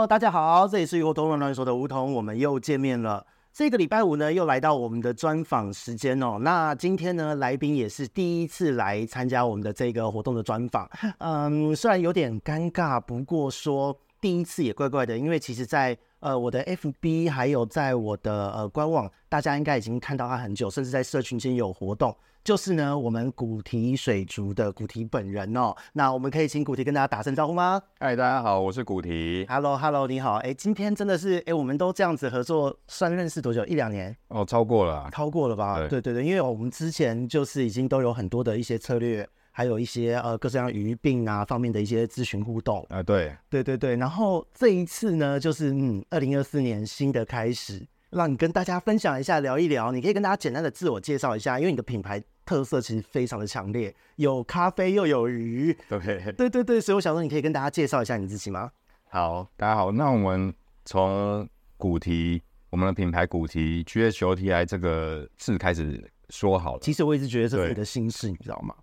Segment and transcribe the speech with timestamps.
[0.00, 3.26] Hello，大家好，这里是鱼活通乱说的梧桐，我们又见面了。
[3.52, 6.38] 这个礼拜五呢，又来到我们的专访时间哦。
[6.40, 10.88] 那今天呢，来宾也是第一次来参加我们的这个活动的专访。
[11.20, 22.16] 嗯，虽然有点尴尬，不过说第一次也怪怪的，因为其实在呃我的 FB 还有在我的呃官网，大家应该已经看到他很久，甚至在社群间有活动。
[22.42, 25.74] 就是呢，我们古堤水族的古堤本人哦。
[25.92, 27.80] 那我们可以请古堤跟大家打声招呼吗？
[27.98, 29.44] 嗨，大家好，我是古堤。
[29.46, 30.36] Hello，Hello，你好。
[30.36, 33.62] 哎，今天真的是哎，我们都这样子合作，算认识多久？
[33.66, 34.16] 一两年？
[34.28, 35.78] 哦，超过了，超过了吧？
[35.80, 43.02] 对对对对，因为我们之前就是已经都有很多的一些策略，还有一些呃各式各样鱼病啊方面的一些咨询互动啊。
[43.02, 47.86] 对对对对，然后这一次呢，就是嗯，二零二四年新的开始。
[48.10, 49.92] 让你跟大家分享一下，聊一聊。
[49.92, 52.20] 你可以跟大家简单的自我介绍一下，因为你的品牌
[52.50, 55.72] 特色其实非常的强烈，有咖啡又有鱼。
[55.88, 56.00] 对
[56.36, 58.72] 对对对，所以我想说，你可以跟大家介绍一下你自己吗？
[59.08, 60.52] 好，大家好，那我们
[60.84, 66.80] 从古提，我们的品牌古提 GHOTI 这个字开始说好了。
[66.82, 68.74] 其实我一直觉得这是你的心事，你知道吗？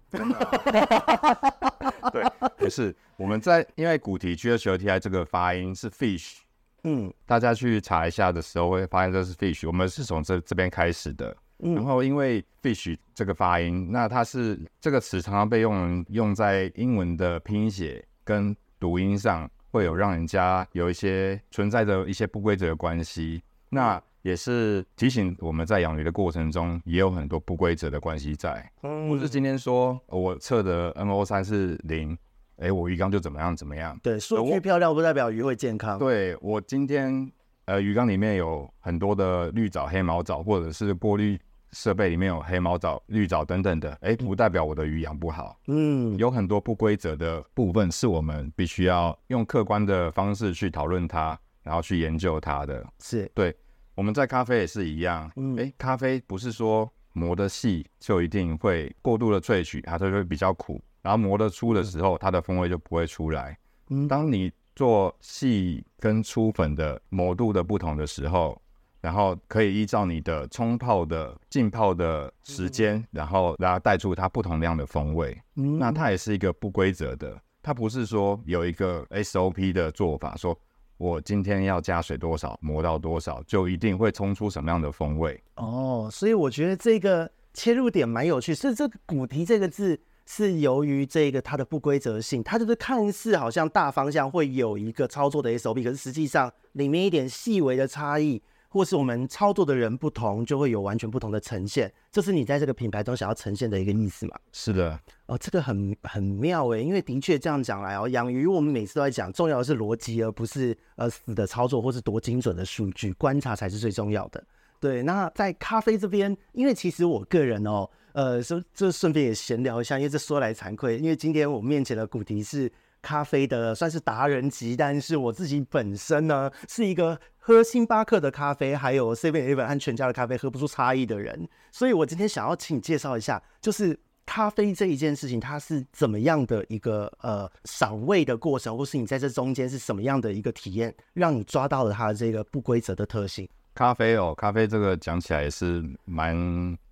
[2.14, 2.24] 对，
[2.58, 6.38] 不是我们在，因为古提 GHOTI 这个发音是 fish。
[6.86, 11.36] 嗯，大家去查一下的时候会发现这是 fish，我们是从这这边开始的。
[11.60, 23.42] 嗯，然后因为 fish 这个发音，那它是这个词常常被用用在英文的拼写跟读音上，会有让人家有一些存在着一些不规则的关系。
[23.70, 28.70] 那也是提醒我们在养鱼的过程中也有很多不规则的关系在。
[28.84, 32.18] 嗯，不是今天说我测的 NO3 是零。
[32.58, 33.96] 哎，我鱼缸就怎么样怎么样？
[34.02, 36.00] 对，数据漂亮不代表鱼会健康。
[36.00, 37.32] 对，我今天，
[37.66, 41.40] 呃，鱼缸里面有很多的绿藻、黑毛藻，或者是过滤
[41.72, 45.60] 设备里面有黑毛藻、绿藻等等的，哎，不代表我的鱼养不好。
[45.68, 52.86] 嗯，有很多不规则的部分是我们必须要用客观的方式去讨论它，然后去研究它的。
[53.00, 53.56] 是，对，
[53.96, 55.32] 我们在咖啡也是一样。
[55.36, 60.82] 嗯，哎，咖啡不是说磨得细就一定会过度的萃取，它就会比较苦。
[61.02, 63.58] 然后磨得粗的时候，它的风味就不会出来。
[63.90, 68.62] 嗯，当你做细跟粗粉的磨度的不同的时候，
[69.08, 75.42] 然后可以依照你的冲泡的浸泡的时间，然后让它带出它不同量的风味。
[75.56, 80.54] 嗯，那它也是一个不规则的，它不是说有一个 SOP 的做法，说
[80.98, 85.42] 我今天要加水多少，磨到多少，就一定会冲出什么样的风味。
[85.56, 89.98] 哦，所以我觉得这个切入点蛮有趣，是这个“古堤”这个字。
[90.30, 98.44] 是由于这个它的不规则性，它就是看似好像大方向会有一个操作的 SOP，可是实际上里面一点细微的差异，
[98.78, 101.92] 或是我们操作的人不同，就会有完全不同的呈现。
[102.12, 104.36] 这是你在这个品牌中想要呈现的一个意思吗？
[104.52, 114.44] 是的，哦，这个很很妙诶，因为的确这样讲来哦，养鱼我们每次都在讲，重要的是逻辑，而不是呃死的操作或是多精准的数据，观察才是最重要的。
[114.80, 117.90] 对，那在咖啡这边，因为其实我个人哦。
[118.14, 122.72] 呃，说这顺便也闲聊一下，因为这说来惭愧，因为今天我面前的古迪是
[123.02, 143.48] 咖啡的，算是达人级，但是我自己本身呢是一个喝星巴克的咖啡，还有 Seven Eleven 和全家的咖啡喝不出差异的人，所以我今天想要请你介绍一下，就是咖啡这一件事情，它是怎么样的一个呃赏味的过程，或是你在这中间是什么样的一个体验，让你抓到了它的这个不规则的特性。
[143.74, 146.36] 咖啡哦，咖啡这个讲起来也是蛮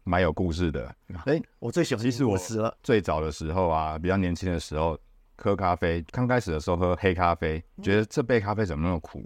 [0.03, 0.85] 蛮有故事的。
[1.25, 2.01] 哎、欸，我最喜欢。
[2.03, 4.97] 其实我了最早的时候啊，比较年轻的时候
[5.37, 9.23] 喝咖啡，刚开始的时候喝黑咖啡，觉得这杯咖啡怎么那么苦，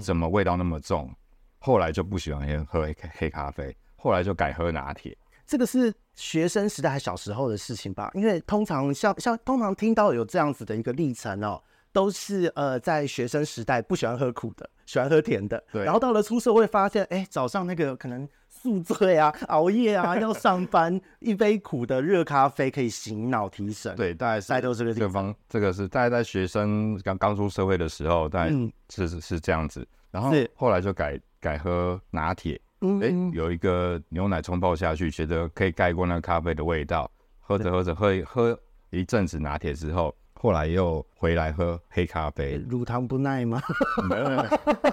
[0.00, 1.10] 怎么味道那么重，
[1.58, 5.16] 后来就不喜欢喝黑黑咖啡，后来就改喝拿铁。
[5.46, 8.10] 这个是学生时代还小时候的事情吧？
[8.14, 11.62] 因为通常像像通常听到有这样子的一个历程哦。
[11.94, 15.62] 都是呃，在学生时代不喜欢喝苦的，喜欢喝甜的。
[15.70, 15.84] 对。
[15.84, 18.28] 然后到了出社会，发现哎，早上那个可能
[18.64, 23.94] 宿醉啊、熬夜啊，要上班，一杯苦的热咖啡可以醒脑提神。
[23.94, 28.50] 对，大概是都这个地方，这个是大概在学生刚刚出社会的时候，大概
[28.88, 29.86] 是是是这样子。
[30.10, 32.58] 然后后来就改改喝拿铁。
[32.80, 32.98] 嗯。
[33.02, 37.10] 哎，有一个牛奶冲泡下去，觉得可以盖过那个咖啡的味道。
[37.40, 38.58] 喝着喝着喝喝
[38.88, 40.14] 一阵子拿铁之后。
[40.36, 43.62] 后来又回来喝黑咖啡，乳糖不耐吗？
[44.06, 44.26] 没有，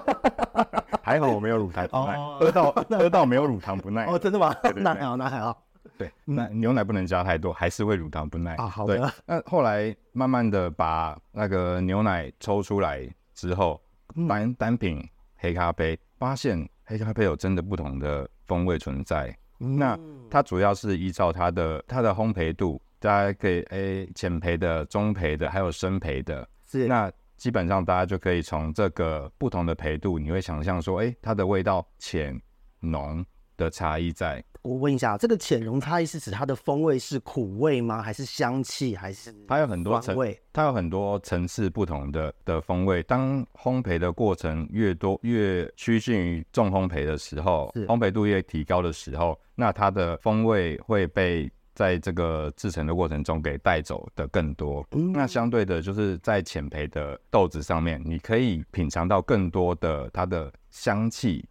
[1.11, 4.05] 还好我没有乳糖不耐，喝到喝到没有乳糖不耐。
[4.05, 4.55] 哦，真的吗？
[4.75, 5.63] 那还好，那还好。
[5.97, 8.67] 对，那牛奶不能加太多，还是会乳糖不耐啊。
[8.67, 9.11] 好的。
[9.25, 13.79] 那后来慢慢的把那个牛奶抽出来之后，
[14.27, 15.03] 单单品
[15.37, 19.35] 黑咖啡，发现黑咖啡有真的不同的风味存在。
[19.57, 19.99] 那
[20.29, 22.81] 它主要是依照它的它的烘焙度。
[22.99, 26.47] 大家可以诶，浅焙的、中焙的，还有深焙的。
[26.67, 26.85] 是。
[26.87, 27.11] 那
[27.41, 32.39] 基本上大家就可以从这个不同的培度，你会想象说，哎，它的味道浅
[32.81, 33.25] 浓
[33.57, 34.43] 的差异在。
[34.61, 37.99] 我问一下，这个浅浓差异是指它的风味是苦味吗？
[37.99, 38.95] 还是香气？
[38.95, 40.39] 还是它有很多层味？
[40.53, 43.01] 它有很多层次不同的的风味。
[43.01, 51.51] 当烘焙的过程越多，越趋近于重烘焙的时候，烘焙度越提高的时候，那它的风味会被。
[51.73, 61.45] 在这个制成的过程中给带走的更多，嗯，那相对的就是在浅焙的豆子上面，你可以品尝到更多的它的香气，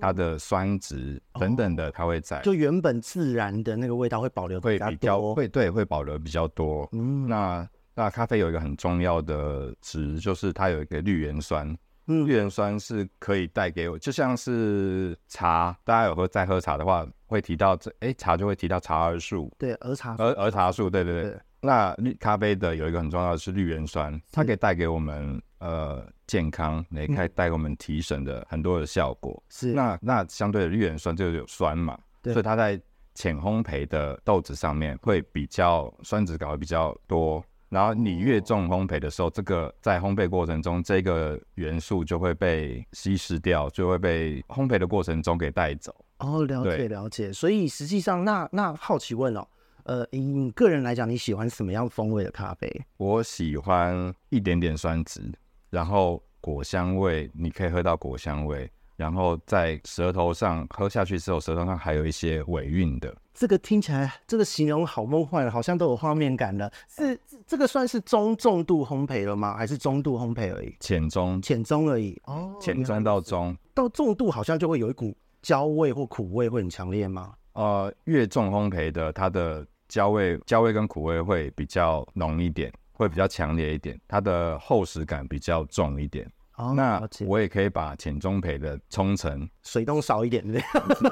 [0.00, 6.88] 它的酸值等等的，它会在，就原本自然的那个味道会保留会比较会对会保留比较多。
[6.92, 11.76] 嗯，那那咖啡有一个很重要的值，就是它有一个绿原酸。
[12.06, 21.30] 绿原酸是可以带给我，就像是茶，大家有喝在喝茶的话，会提到这，哎，茶就会提到茶儿树，对，儿茶，儿儿茶树，对对对。
[21.30, 21.40] 对。
[21.64, 29.40] 那绿咖啡的有一个很重要的是绿原酸，它可以带给我们呃健康，也可以带给我们提神的很多的效果。
[29.48, 32.80] 是，那那相对的绿原酸就有酸嘛，对，所以它在
[33.14, 37.44] 浅烘焙的豆子上面会比较酸质搞得比较多。
[37.72, 46.04] 然后你越重烘焙的时候，这个在烘焙过程中，这个元素就会被稀释掉，就会被烘焙的过程中给带走。
[46.18, 47.32] 哦，了解了解。
[47.32, 49.48] 所以实际上那，那那好奇问哦，
[49.84, 52.70] 呃，以你个人来讲，你喜欢什么样风味的咖啡？
[52.98, 55.32] 我喜欢一点点酸质，
[55.70, 58.70] 然后果香味，你可以喝到果香味。
[58.96, 63.16] 然后在舌头上喝下去之后，舌头上还有一些尾韵的。
[63.34, 66.70] 这个听起来，这个形容好梦幻，好像都有画面感了。
[66.88, 69.56] 是这个算是中重度烘焙了吗？
[69.56, 70.76] 还是中度烘焙而已？
[70.80, 72.20] 浅中，浅中而已。
[72.26, 77.34] 哦，浅中到中，到重度好像就会有一股焦味或苦味，会很强烈吗？
[77.54, 86.30] 呃，越重烘焙的，它的焦味、焦味跟苦味会比较浓一点，会比较强烈一点，它的厚实感比较重一点。
[86.56, 90.60] 哦，那我也可以把浅中焙的冲成水动少一点的，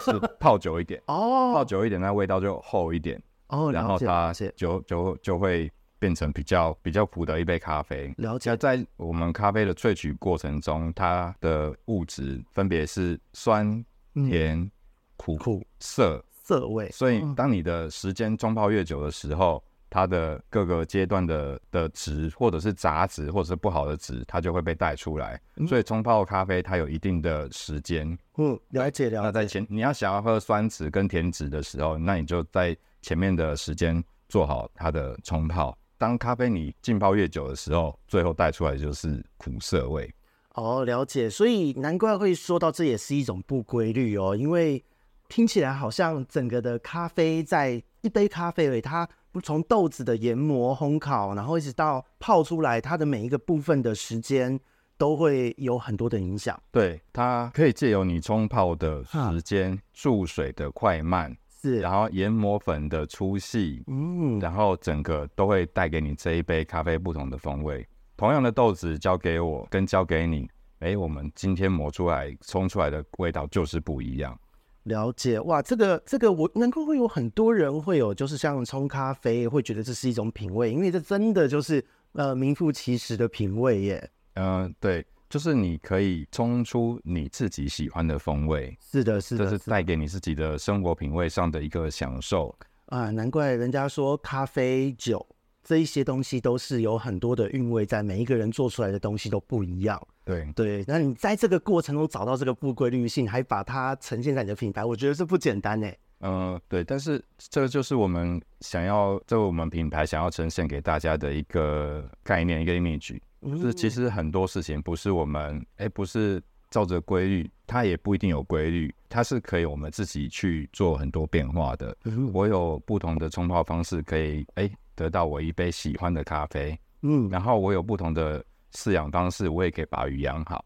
[0.00, 8.12] 是泡久一点哦，泡久一点，那味道就厚一点哦，然后它就就就会变成比较比较苦的一杯咖啡。
[8.18, 13.84] 了解，在我们咖啡的萃取过程中，它的物质分别是酸、
[14.14, 14.70] 甜、
[15.16, 19.62] 苦、苦、涩、涩味，所以当你的时间冲泡越久的时候。
[19.90, 25.38] 它的各个阶段的的值，或者是杂质，或者是不好的值，它就会被带出来。
[25.56, 28.16] 嗯、所以冲泡咖啡它有一定的时间。
[28.36, 29.26] 嗯，了解了解。
[29.26, 35.76] 那在前你要想要喝酸值跟甜值的时候，那你就在前面的时间做好它的冲泡。
[35.98, 40.08] 当咖啡你浸泡越久的时候，最后带出来就是苦涩味。
[40.54, 41.28] 哦，了解。
[41.28, 44.82] 所以难怪会说到这也是一种不规律哦，因为
[45.28, 49.08] 听起来好像整个的咖啡在一杯咖啡里它。
[49.32, 54.58] 不从豆子的研磨、烘烤，然后一直到泡出来，它的每一个部分的时间
[54.98, 56.60] 都会有很多的影响。
[56.72, 67.86] 对，它可以借由你冲泡的时间、注水的快慢，是，然后研磨粉的粗细，嗯，然后整个都会带给你这一杯咖啡不同的风味。
[68.16, 70.46] 同样的豆子交给我跟交给你，
[70.80, 74.38] 哎，我们今天磨出来、冲出来的味道就是不一样。
[74.84, 84.10] 了解哇，这个这个我能够会有很多人会有，就是像冲咖啡会觉得这是一种品味，因为这真的就是呃名副其实的品味耶。
[84.34, 88.76] 嗯、呃，对，就是你可以冲出你自己喜欢的风味。
[88.80, 92.54] 是的，是的，这是带给你自己的生活品味上的一个享受
[92.86, 93.10] 啊。
[93.10, 95.24] 难怪人家说咖啡酒
[95.62, 100.00] 这一些东西都是有很多的韵味在，每一个人做出来的东西都不一样。
[100.24, 105.96] 对对，那你在这个过程中找到这个不规律性，还把它呈现在你的品牌，我觉得是不简单哎。
[106.20, 121.96] 嗯、呃，对，但是这个就是我们想要，这我们品牌想要呈现给大家的一个概念，一个 image，就是其实很多事情不是我们哎，不是照着规律，它也不一定有规律，它是可以我们自己去做很多变化的。
[122.32, 126.78] 我有不同的冲泡方式，可以哎得到我一杯喜欢的咖啡。
[127.02, 128.44] 嗯，然后我有不同的。
[128.72, 130.64] 饲养方式，我也可以把鱼养好，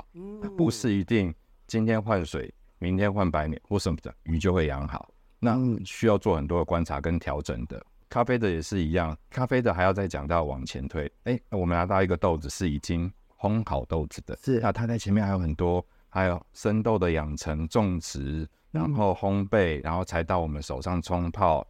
[0.58, 1.34] 不是一定
[1.66, 5.08] 今天换水，明天换白米或什么的鱼就会养好。
[5.38, 7.82] 那需要做很多的观察跟调整的。
[8.10, 11.10] 咖啡的也是一样，咖啡的还要再讲到往前推。
[11.22, 21.66] 哎，我们拿到一个豆子是已经烘好豆子的，是啊它在前面还有很多，还有生豆的养成、种植，然后烘焙，然后才到我们手上冲泡。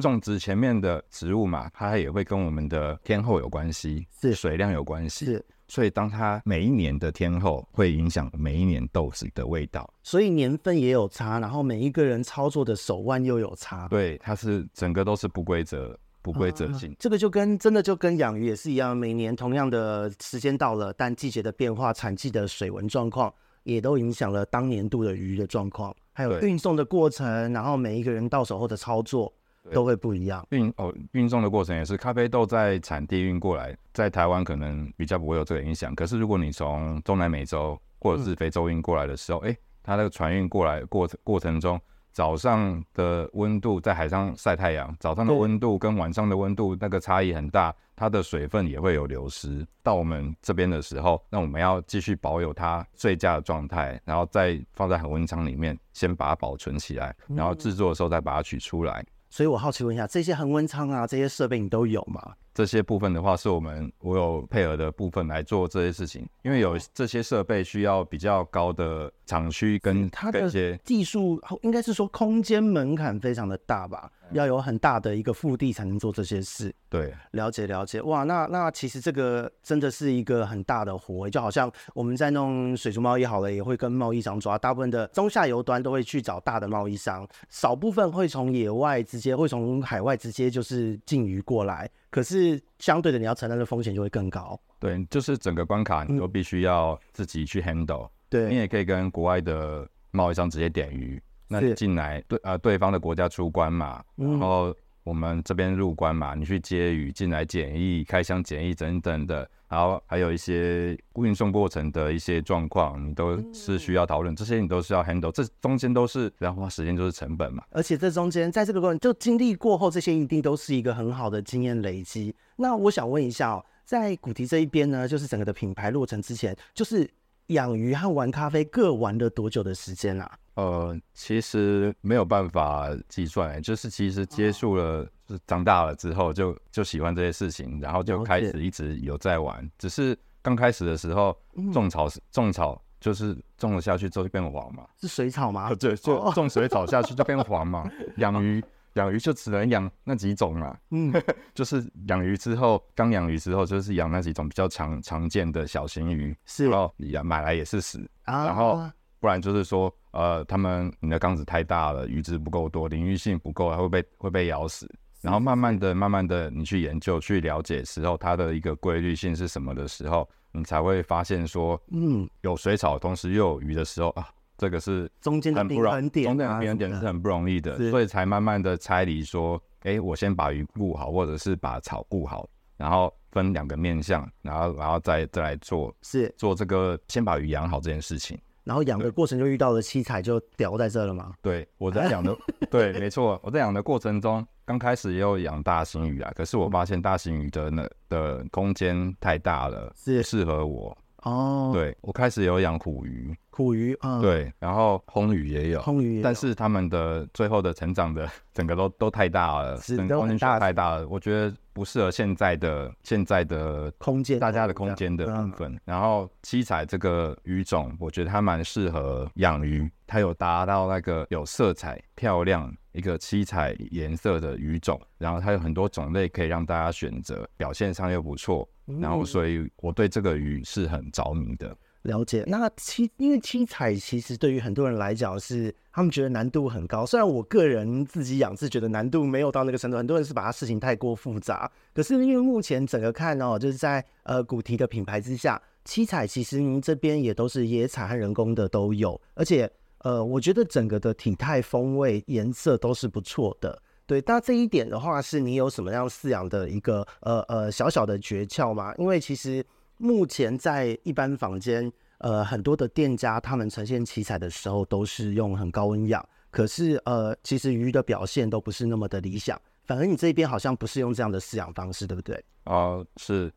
[0.00, 5.44] 种植前面的植物嘛，它也会跟我们的天候有关系，是水量有关系，是。
[5.68, 13.88] 所以，当它每一年的天候会影响每一年豆子的味道，所以年份也有差，然后每一个人操作的手腕又有差。
[13.88, 16.94] 对，它是整个都是不规则、不规则性、啊。
[17.00, 29.32] 这个就跟真的就跟养鱼也是一样，每年同样的时间到了，但季节的变化、产季的水文状况，也都影响了当年度的鱼的状况，还有运送的过程，然后每一个人到手后的操作
[29.72, 30.46] 都会不一样。
[30.50, 35.94] 运哦，运送的过程也是，咖啡豆在产地运过来，在台湾可能比较不会有这个影响。
[35.94, 41.80] 可是如果你从中南美洲或者是非洲运过来的时候，哎、嗯，它那个船运过来过程过程中。
[42.12, 49.62] 早上的温度在海上晒太阳，早上的温度跟晚上的温度那个差异很大，它的水分也会有流失。
[49.82, 59.02] 到我们这边的时候，那我们要继续保有它最佳的状态，然后再放在恒温仓里面，先把它保存起来，然后制作的时候再把它取出来。
[59.02, 59.06] 嗯。
[59.28, 62.34] 所以我好奇问一下，这些恒温舱啊，这些设备你都有吗？
[62.56, 76.74] 这些部分的话，是我们我有配合的部分来做这些事情，因为有这些设备需要比较高的厂区跟它的一些技术，应该是说空间门槛非常的大吧，要有很大的一个腹地才能做这些事。
[76.88, 78.00] 对，了解了解。
[78.00, 91.90] 哇，那那其实这个真的是一个很大的活，就好像我们在弄水族贸易好了，也会跟贸易商抓，大部分的中下游端都会去找大的贸易商，少部分会从野外直接会从海外直接就是进鱼过来。
[92.10, 94.58] 可是相对的，你要承担的风险就会更高。
[94.78, 98.08] 对，就是整个关卡你都必须要自己去 handle。
[98.28, 109.48] 对，你也可以跟国外的贸易商直接点鱼，那你进来对呃对方的国家出关嘛，然后我们这边入关嘛，你去接鱼进来检疫、开箱检疫等等的。
[109.68, 117.64] 然后还有一些运送过程的一些状况，你都是需要讨论，这些你都是要 handle，这中间都是不要花时间，就是成本嘛。
[117.70, 122.34] 而且这中间在这个过程就经历过后，这些一定都是一个很好的经验累积。
[122.56, 127.08] 那我想问一下哦，在古迪这一边呢，就是整个的品牌落成之前，就是
[127.48, 130.30] 养鱼和玩咖啡各玩了多久的时间啊？
[130.54, 139.70] 呃，其实没有办法计算，就是其实接触了，就是长大了之后就就喜欢这些事情，然后就开始一直有在玩。
[139.78, 141.36] 只是刚开始的时候
[141.72, 145.74] 种草，种草就是种了下去之后就变黄嘛，是水草吗？
[145.74, 147.88] 对，就种水草下去就变黄嘛。
[148.16, 148.64] 养鱼
[148.96, 151.10] 养鱼就只能养那几种啦，嗯，
[151.54, 158.80] 就是养鱼之后刚养鱼之后就是养那几种比较常常见的小型鱼，是，然后养买来也是死，然后。
[159.18, 164.88] 不然就是说，呃，他们你的缸子太大了，鱼质不够多，领域性不够，还会被会被咬死。
[165.22, 188.38] 然后慢慢的、慢慢的，你去研究、去了解时候，它的一个规律性是什么的时候，你才会发现说，嗯，有水草同时又有鱼的时候啊，这个是中间的平衡点，中间的平衡点是很不容易的，所以才慢慢的拆离说，哎、欸，我先把鱼顾好，或者是把草顾好，然后分两个面向，然后然后再再来做，是做这个先把鱼养好这件事情。
[188.64, 191.34] 然后养的过程就遇到了七彩，就掉在这了吗？
[191.40, 192.36] 对，我在养的，
[192.68, 200.98] 对，没错，我在养的过程中，刚开始也有养大型鱼啊，可是我发现大型鱼的那的空间太大了，是适合我。
[201.22, 215.80] 哦，对，我开始有养虎鱼，虎鱼啊，对，然后红鱼也有，红鱼也有，但是他们的最后的成长的 整个都都太大了，是都很大太大了，我觉得不适合现在的现在的空间，大家的空间的部分。
[215.86, 222.70] 然后七彩这个鱼种，我觉得它蛮适合养鱼，它有达到那个有色彩漂亮。
[222.92, 228.66] 一个七彩颜色的鱼种，然后它有很多种类可以让大家选择，表现上又不错，
[229.02, 231.76] 然后所以我对这个鱼是很着迷的。
[232.06, 232.42] 了解。
[232.46, 241.70] 那七，因为七彩其实对于很多人来讲是他们觉得难度很高，虽然我个人自己养是觉得难度没有到那个程度，很多人是把它事情太过复杂。
[241.92, 249.70] 可是因为目前整个看哦，就是在呃古提的品牌之下，七彩其实您这边也都是野彩和人工的都有，而且。
[250.00, 253.82] 呃，我觉得整个的体态、风味、颜色都是不错的。
[254.06, 258.94] 对，那这一点的话，是你有什么样饲养的一个呃呃小小的诀窍吗？
[258.98, 259.64] 因为其实
[259.98, 269.60] 目前在一般房间，呃，很多的店家他们呈现七彩的时候，都是用很高温养，可是呃，其实鱼的表现都不是那么的理想。
[269.84, 272.36] 反而你这边好像不是用这样的饲养方式，对不对？
[272.64, 273.52] 哦、呃，是。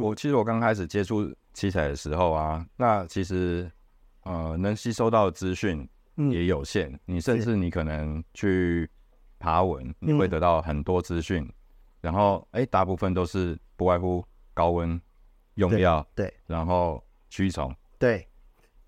[0.00, 3.70] 我其实我刚开始接触七彩的时候啊，那其实
[4.22, 5.88] 呃，能吸收到的资讯。
[6.30, 8.88] 也有限，嗯，你甚至你可能去
[9.40, 11.52] 爬文，你会得到很多资讯，嗯，
[12.02, 14.24] 然后哎，大部分都是不外乎
[14.54, 15.00] 高温
[15.54, 18.26] 用药，对，然后驱虫，对。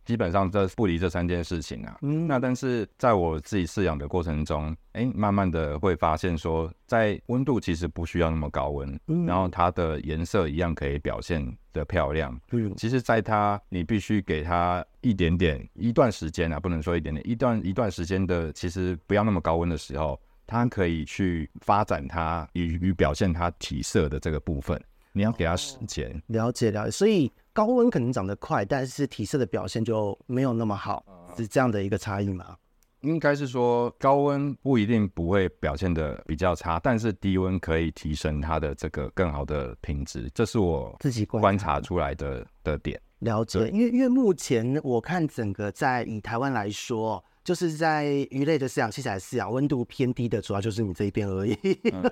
[0.04, 1.99] 基本上这不离这三件事情啊。
[2.02, 12.40] 嗯，那但是在我自己饲养的过程中，哎、欸，慢慢的会发现说，在温度其实不需要那么高温，嗯，然后它的颜色一样可以表现的漂亮。
[12.52, 24.80] 嗯，其实，在它你必须给它一点点一段时间啊，不能说一点点，一段一段时间的，其实不要那么高温的时候，它可以去发展它与与表现它体色的这个部分。
[25.16, 26.11] 你要给它时间。
[26.11, 26.90] 哦，了解了解。
[26.90, 31.02] 所以高温可能长得快，但是体色的表现就没有那么好，
[31.38, 32.54] 是这样的一个差异吗？
[33.00, 43.00] 应该是说高温不一定不会表现的比较差，但是低温可以提升它的这个更好的品质，这是我自己观察出来的的点。
[43.20, 51.56] 了解，因为因为目前我看整个在以台湾来说，就是在鱼类的饲养器材饲养温度偏低的，主要就是你这一边而已，
[51.92, 52.02] 嗯、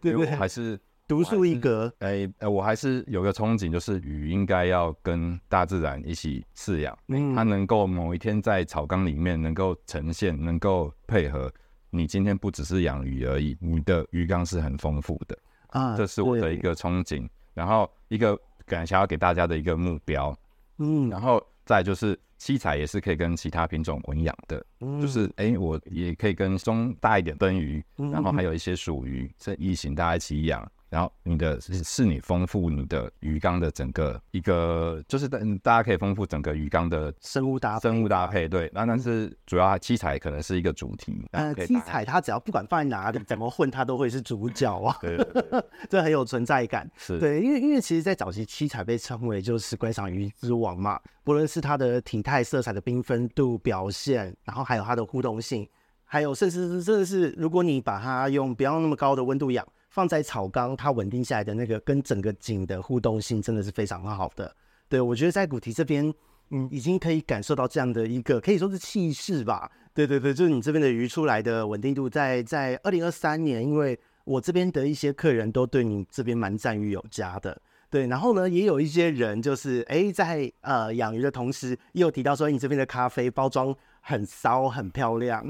[0.00, 0.30] 对 不对？
[0.30, 0.78] 还是。
[1.08, 11.52] 独树一格，哎，哎，我还是有个憧憬，就是鱼应该要跟大自然一起饲养，嗯，它能够某一天在草缸里面能够呈现，能够配合
[11.90, 18.36] 你今天不只是养鱼而已，你的鱼缸是很丰富的啊，这是我的一个憧憬，然后一个
[18.66, 20.36] 感想要给大家的一个目标，
[20.78, 30.68] 嗯，然后再就是七彩也是可以跟其他品种混养的，嗯，就是哎，我也可以跟中大一点灯鱼，然后还有一些鼠鱼这异形大家一起养。
[30.96, 38.70] 然后你的是是你丰富你的鱼缸的整个一个，就是大大家可以丰富整个鱼缸的生物搭生物搭配，对。
[38.72, 41.14] 那但是主要七彩可能是一个主题。
[41.32, 44.96] 呃，七彩它只要不管放在哪里，怎么混它都会是主角啊。
[45.02, 46.90] 对，对，对， 这很有存在感。
[46.96, 55.68] 是对，因为因为其实，在早期七彩被称为就是观赏鱼之王嘛，不论是它的体态、色彩的缤纷度表现，然后还有它的互动性，
[56.06, 59.62] 还有甚至是真的是，如果你把它用不要那么高的温度养。
[59.96, 64.54] 放在草缸，它稳定下来的那个跟整个景的互动性真的是非常好的。
[64.90, 66.12] 对，我觉得在古堤这边，
[66.50, 69.70] 嗯，已经可以感受到这样的一个可以说是气势吧。
[69.94, 77.58] 对对对，就是你这边的鱼出来的稳定度在，在在二零二三年，因为我这边的一些客人都对你这边蛮赞誉有加的。
[77.88, 83.74] 对，然后呢，也有一些人就是哎，在呃养鱼的同时，也有提到说你这边的咖啡包装。
[84.08, 85.44] 很骚，很漂亮。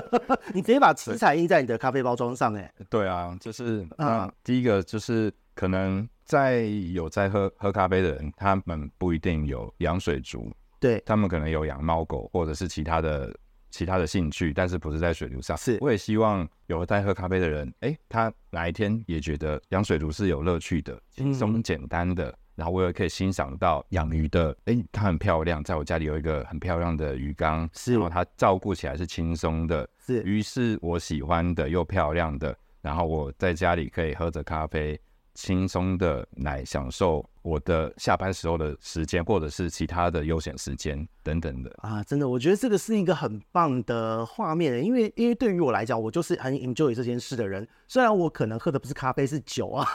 [0.54, 2.72] 你直接把七彩印在你的咖啡包装上，哎。
[2.88, 13.30] 对啊，就是啊，第一个就是可能在有在喝喝咖啡的人，他们不一定有养水族，对，他们可能有养猫狗或者是其他的
[13.70, 15.54] 其他的兴趣，但是不是在水族上。
[15.58, 22.30] 是，我也希望有在喝咖啡的人，哎，他哪一天也觉得养水族是有乐趣的，轻松简单的。
[22.30, 35.00] 嗯然后我也可以欣赏到养鱼的，哎，它很漂亮，在我家里有一个很漂亮的鱼缸，是，然后它照顾起来是轻松的，是，鱼是我喜欢的又漂亮的，然后我在家里可以喝着咖啡。
[35.38, 47.66] 轻松的来享受我的下班时候的时间，或者是其他的悠闲时间等等的啊，真的，我觉得这个是一个很棒的画面，因为因为对于我来讲，我就是很 enjoy 这件事的人。
[47.86, 49.86] 虽然我可能喝的不是咖啡，是酒啊，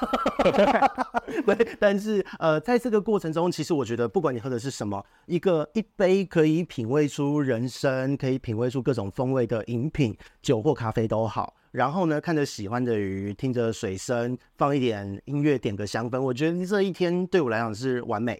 [1.45, 11.53] 对，但是呃，在这个过程中，其实我觉得不管你喝的是什么，一个一杯可以品味出人生，可以品味出各种风味的饮品，酒或咖啡都好。
[11.73, 18.39] 然后呢，看着喜欢的鱼，听着水声，放一点音乐，点个香氛，我觉得这一天对我来讲是完美。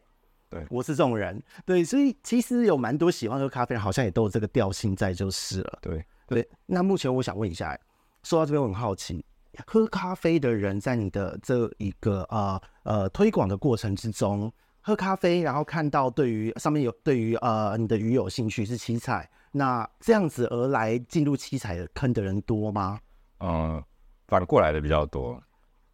[0.52, 1.42] 对，我是这种人。
[1.66, 5.80] 对，所以其实有蛮多喜欢喝咖啡，好像也都有这个调性在就是了。
[5.82, 6.48] 对对。
[6.68, 7.76] 那目前我想问一下，
[8.22, 9.26] 说到这边我很好奇，
[9.66, 23.00] 喝咖啡的人在你的这一个呃呃推广的过程之中，喝咖啡，然后看到对于上面有对于呃你的鱼有兴趣是七彩，那这样子而来进入七彩的坑的人多吗？
[23.46, 23.84] 嗯，
[24.28, 25.38] 反过来的比较多，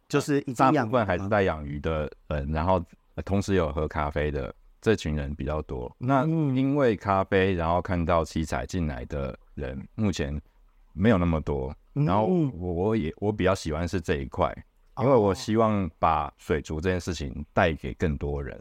[0.08, 2.80] 就是大部分还是在养鱼的人，然后
[3.24, 5.92] 同时有喝咖啡的这群人比较多。
[5.98, 10.40] 那因为咖啡，然后看到七彩进来的人目前
[10.92, 11.74] 没有那么多。
[11.92, 12.24] 然后
[12.56, 14.56] 我我也我比较喜欢是这一块，
[15.02, 18.56] 因为我希望把水族这件事情带给更多人。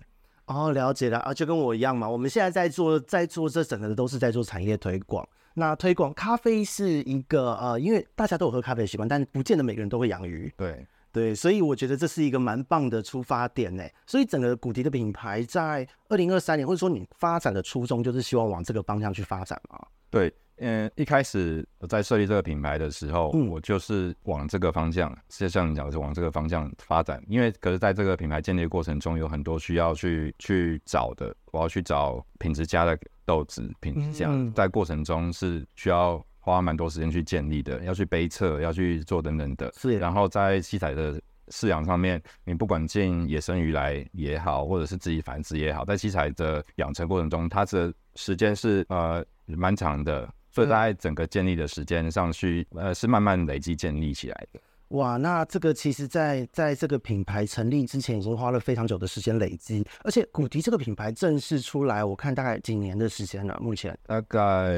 [0.47, 2.09] 哦，了解了啊，就跟我一样嘛。
[2.09, 5.29] 我们现在在做在做这整个的都是在做产业推广。
[5.59, 10.51] 那推广咖啡是一个呃，因为大家都有喝咖啡的习惯，但不见得每个人都会养鱼。
[10.55, 13.83] 对对，所以我觉得这是一个蛮棒的出发点呢。
[14.07, 19.79] 所以整个古迪的品牌在二零二三年，或者说你发展的初衷，就是希望往这个方向去发展嘛？
[20.09, 27.21] 对，嗯，一开始我在设立这个品牌的时候，嗯，我就是往这个方向，就像你讲的是往这个方向发展。
[27.27, 32.97] 因为可是在这个品牌建立的过程中，有很多需要去去找的，我要去找品质佳的。
[33.29, 39.71] 豆子品相在过程中是需要花蛮多时间去建立的，要去杯测，要去做等等的。
[39.77, 54.59] 是，然后在七彩的饲养上面，你不管进野生鱼来也好，或者是自己繁殖也好，在七彩的养成过程中，它的时间是呃蛮长的，所以在整个建立的时间上去，呃是慢慢累积建立起来的。
[54.89, 59.85] 哇，那这个其实在，在在这个品牌成立之前，已经花了非常久的时间累积。
[60.03, 63.57] 而且古迪这个品牌正式出来，我看大概几年的时间了？
[63.61, 64.73] 目前大概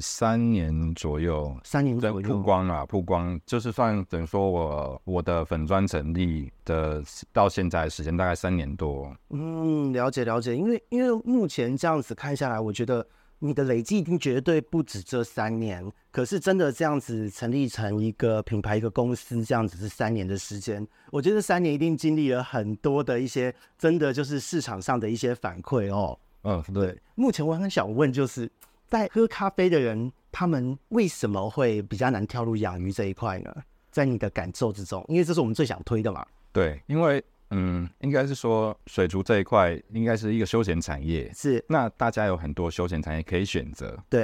[0.00, 7.02] 三年左右，三年左右曝光啊，曝光就是算等于说我我的粉砖成立的
[7.32, 9.12] 到现在时间大概三年多。
[9.30, 13.06] 嗯，了解了解，因为因为目前这样子看下来，我觉得。
[13.44, 20.86] 你的累积一定绝对不止这三年，可是真的这样子成立成一个品牌、一个公司，这样子是三年的时间。
[21.10, 26.16] 我觉得三年一定经历了很多的一些，真的就是市场上的一些反馈哦。
[26.44, 26.96] 嗯，对。
[27.16, 28.48] 目前我很想问，就是
[28.86, 33.52] 在喝咖啡的人，他们为什么会比较难跳入养鱼这一块呢？
[33.90, 36.24] 在你的感受之中，因为这是我们最想推的嘛。
[36.52, 37.22] 对，因为。
[37.54, 41.62] 嗯，应该是说水族这一块应该是一个休闲产业，是。
[41.68, 43.96] 那大家有很多休闲产业可以选择。
[44.08, 44.22] 对，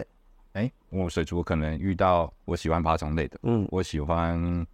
[0.52, 4.66] 哎、欸，我水族可能遇到我喜欢爬虫类的，嗯，我喜欢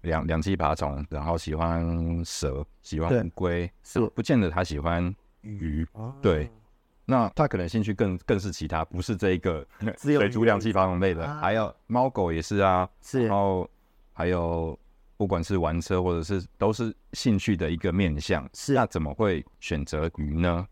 [0.00, 5.86] 两两栖爬虫，然后喜欢蛇，喜欢龟，是不见得他喜欢鱼。
[6.20, 6.50] 对，
[7.04, 9.64] 那他可能兴趣更更是其他，不是这一个
[9.96, 13.26] 水族两栖爬虫类的，啊、还有猫狗也是啊，是。
[13.26, 13.70] 然后
[14.12, 14.76] 还有。
[15.20, 18.72] 不管是玩车或者是都是兴趣的一个面向，是。
[18.72, 20.66] 那怎么会选择鱼呢？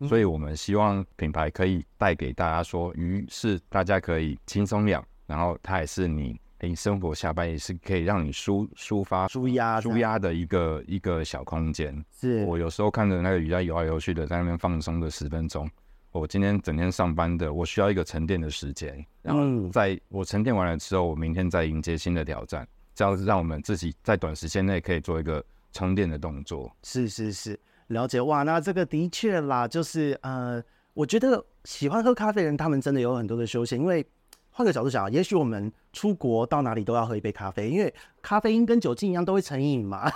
[0.00, 0.08] 嗯。
[0.08, 12.04] 所以我们希望品牌可以带给大家说，鱼是大家可以轻松养，然后它也是你诶生活下班也是可以让你抒抒发舒压舒压的一个一个小空间。
[12.10, 12.44] 是。
[12.46, 15.70] 我有时候看着那个鱼在游来游去的，在那边放松的十分钟。
[16.10, 22.66] 我今天整天上班的，我需要一个沉淀的时间，然后在我沉淀完了之后，我明天再迎接新的挑战。
[22.94, 26.70] 这样子让我们自己在短时间内可以做一个充电的动作。
[26.82, 28.42] 是是是，了解哇。
[28.42, 30.62] 那这个的确啦，就是呃，
[30.94, 33.78] 我觉得喜欢喝咖啡的人，他们真的有很多的休闲。
[33.78, 34.04] 因为
[34.50, 40.10] 换个角度讲，也许我们出国到哪里都要喝一杯咖啡，因为咖啡因跟酒精一样都会成瘾嘛。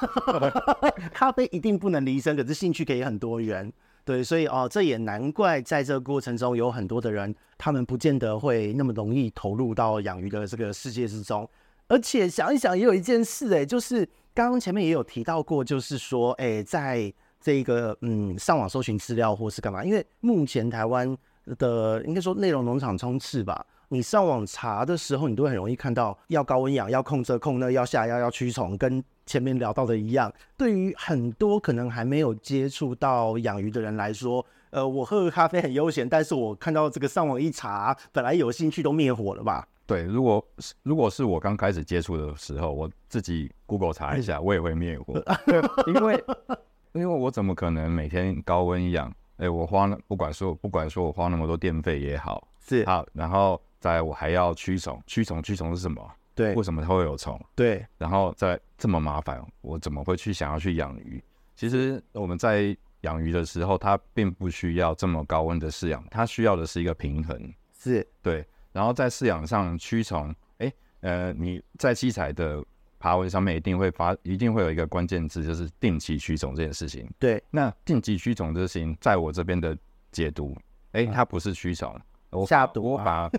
[1.12, 3.72] 咖啡一定不能离身，可是兴趣可以很多元。
[4.04, 11.48] 对，所以哦，这也难怪在这个过程中有很多的人，他们不见得会那么容易投入到养鱼的这个世界之中。
[11.88, 21.16] 而且想一想，也有一件事，哎，就是刚刚前面也有提到过，就是说，哎，在这个嗯，上网搜寻资料或是干嘛，因为目前台湾
[21.58, 30.32] 的应该说内容农场充斥吧，你上网查的时候，你都很容易看到要高温养、要控这控那、要下药、要驱虫，跟前面聊到的一样。
[30.56, 39.68] 对于很多可能还没有接触到养鱼的人来说，呃，我喝咖啡很悠闲，但是我看到这个上网一查，本来有兴趣都灭火了吧？
[39.86, 40.44] 对，如果
[40.82, 45.14] 如果是我刚开始接触的时候，我自己 Google 查一下，我也会灭火，
[45.86, 46.24] 因为
[46.92, 49.14] 因为我怎么可能每天高温养？
[49.36, 56.10] 哎，我花不管说不管说我花那么多电费也好，是好，然后再我还要驱虫，驱虫驱虫是什么？
[56.34, 57.40] 对，为什么它会有虫？
[57.54, 61.22] 对，然后再这么麻烦，我怎么会去想要去养鱼？
[61.54, 68.44] 其实我们在养鱼的时候，它并不需要这么高温的饲养，它需要的是一个平衡，是对。
[68.76, 72.62] 然后在饲养上驱虫，哎，呃，你在器材的
[72.98, 77.10] 爬文上面一定会发，一定会有一个关键字，就是定期驱虫这件事情。
[77.18, 79.74] 对，那定期驱虫这件事情，在我这边的
[80.12, 80.54] 解读，
[80.92, 83.30] 哎，它不是驱虫，我下毒，我反而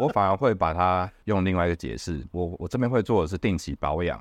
[0.00, 4.20] 我反而会把它用另外一个解释，我我这边会做的是定期保养。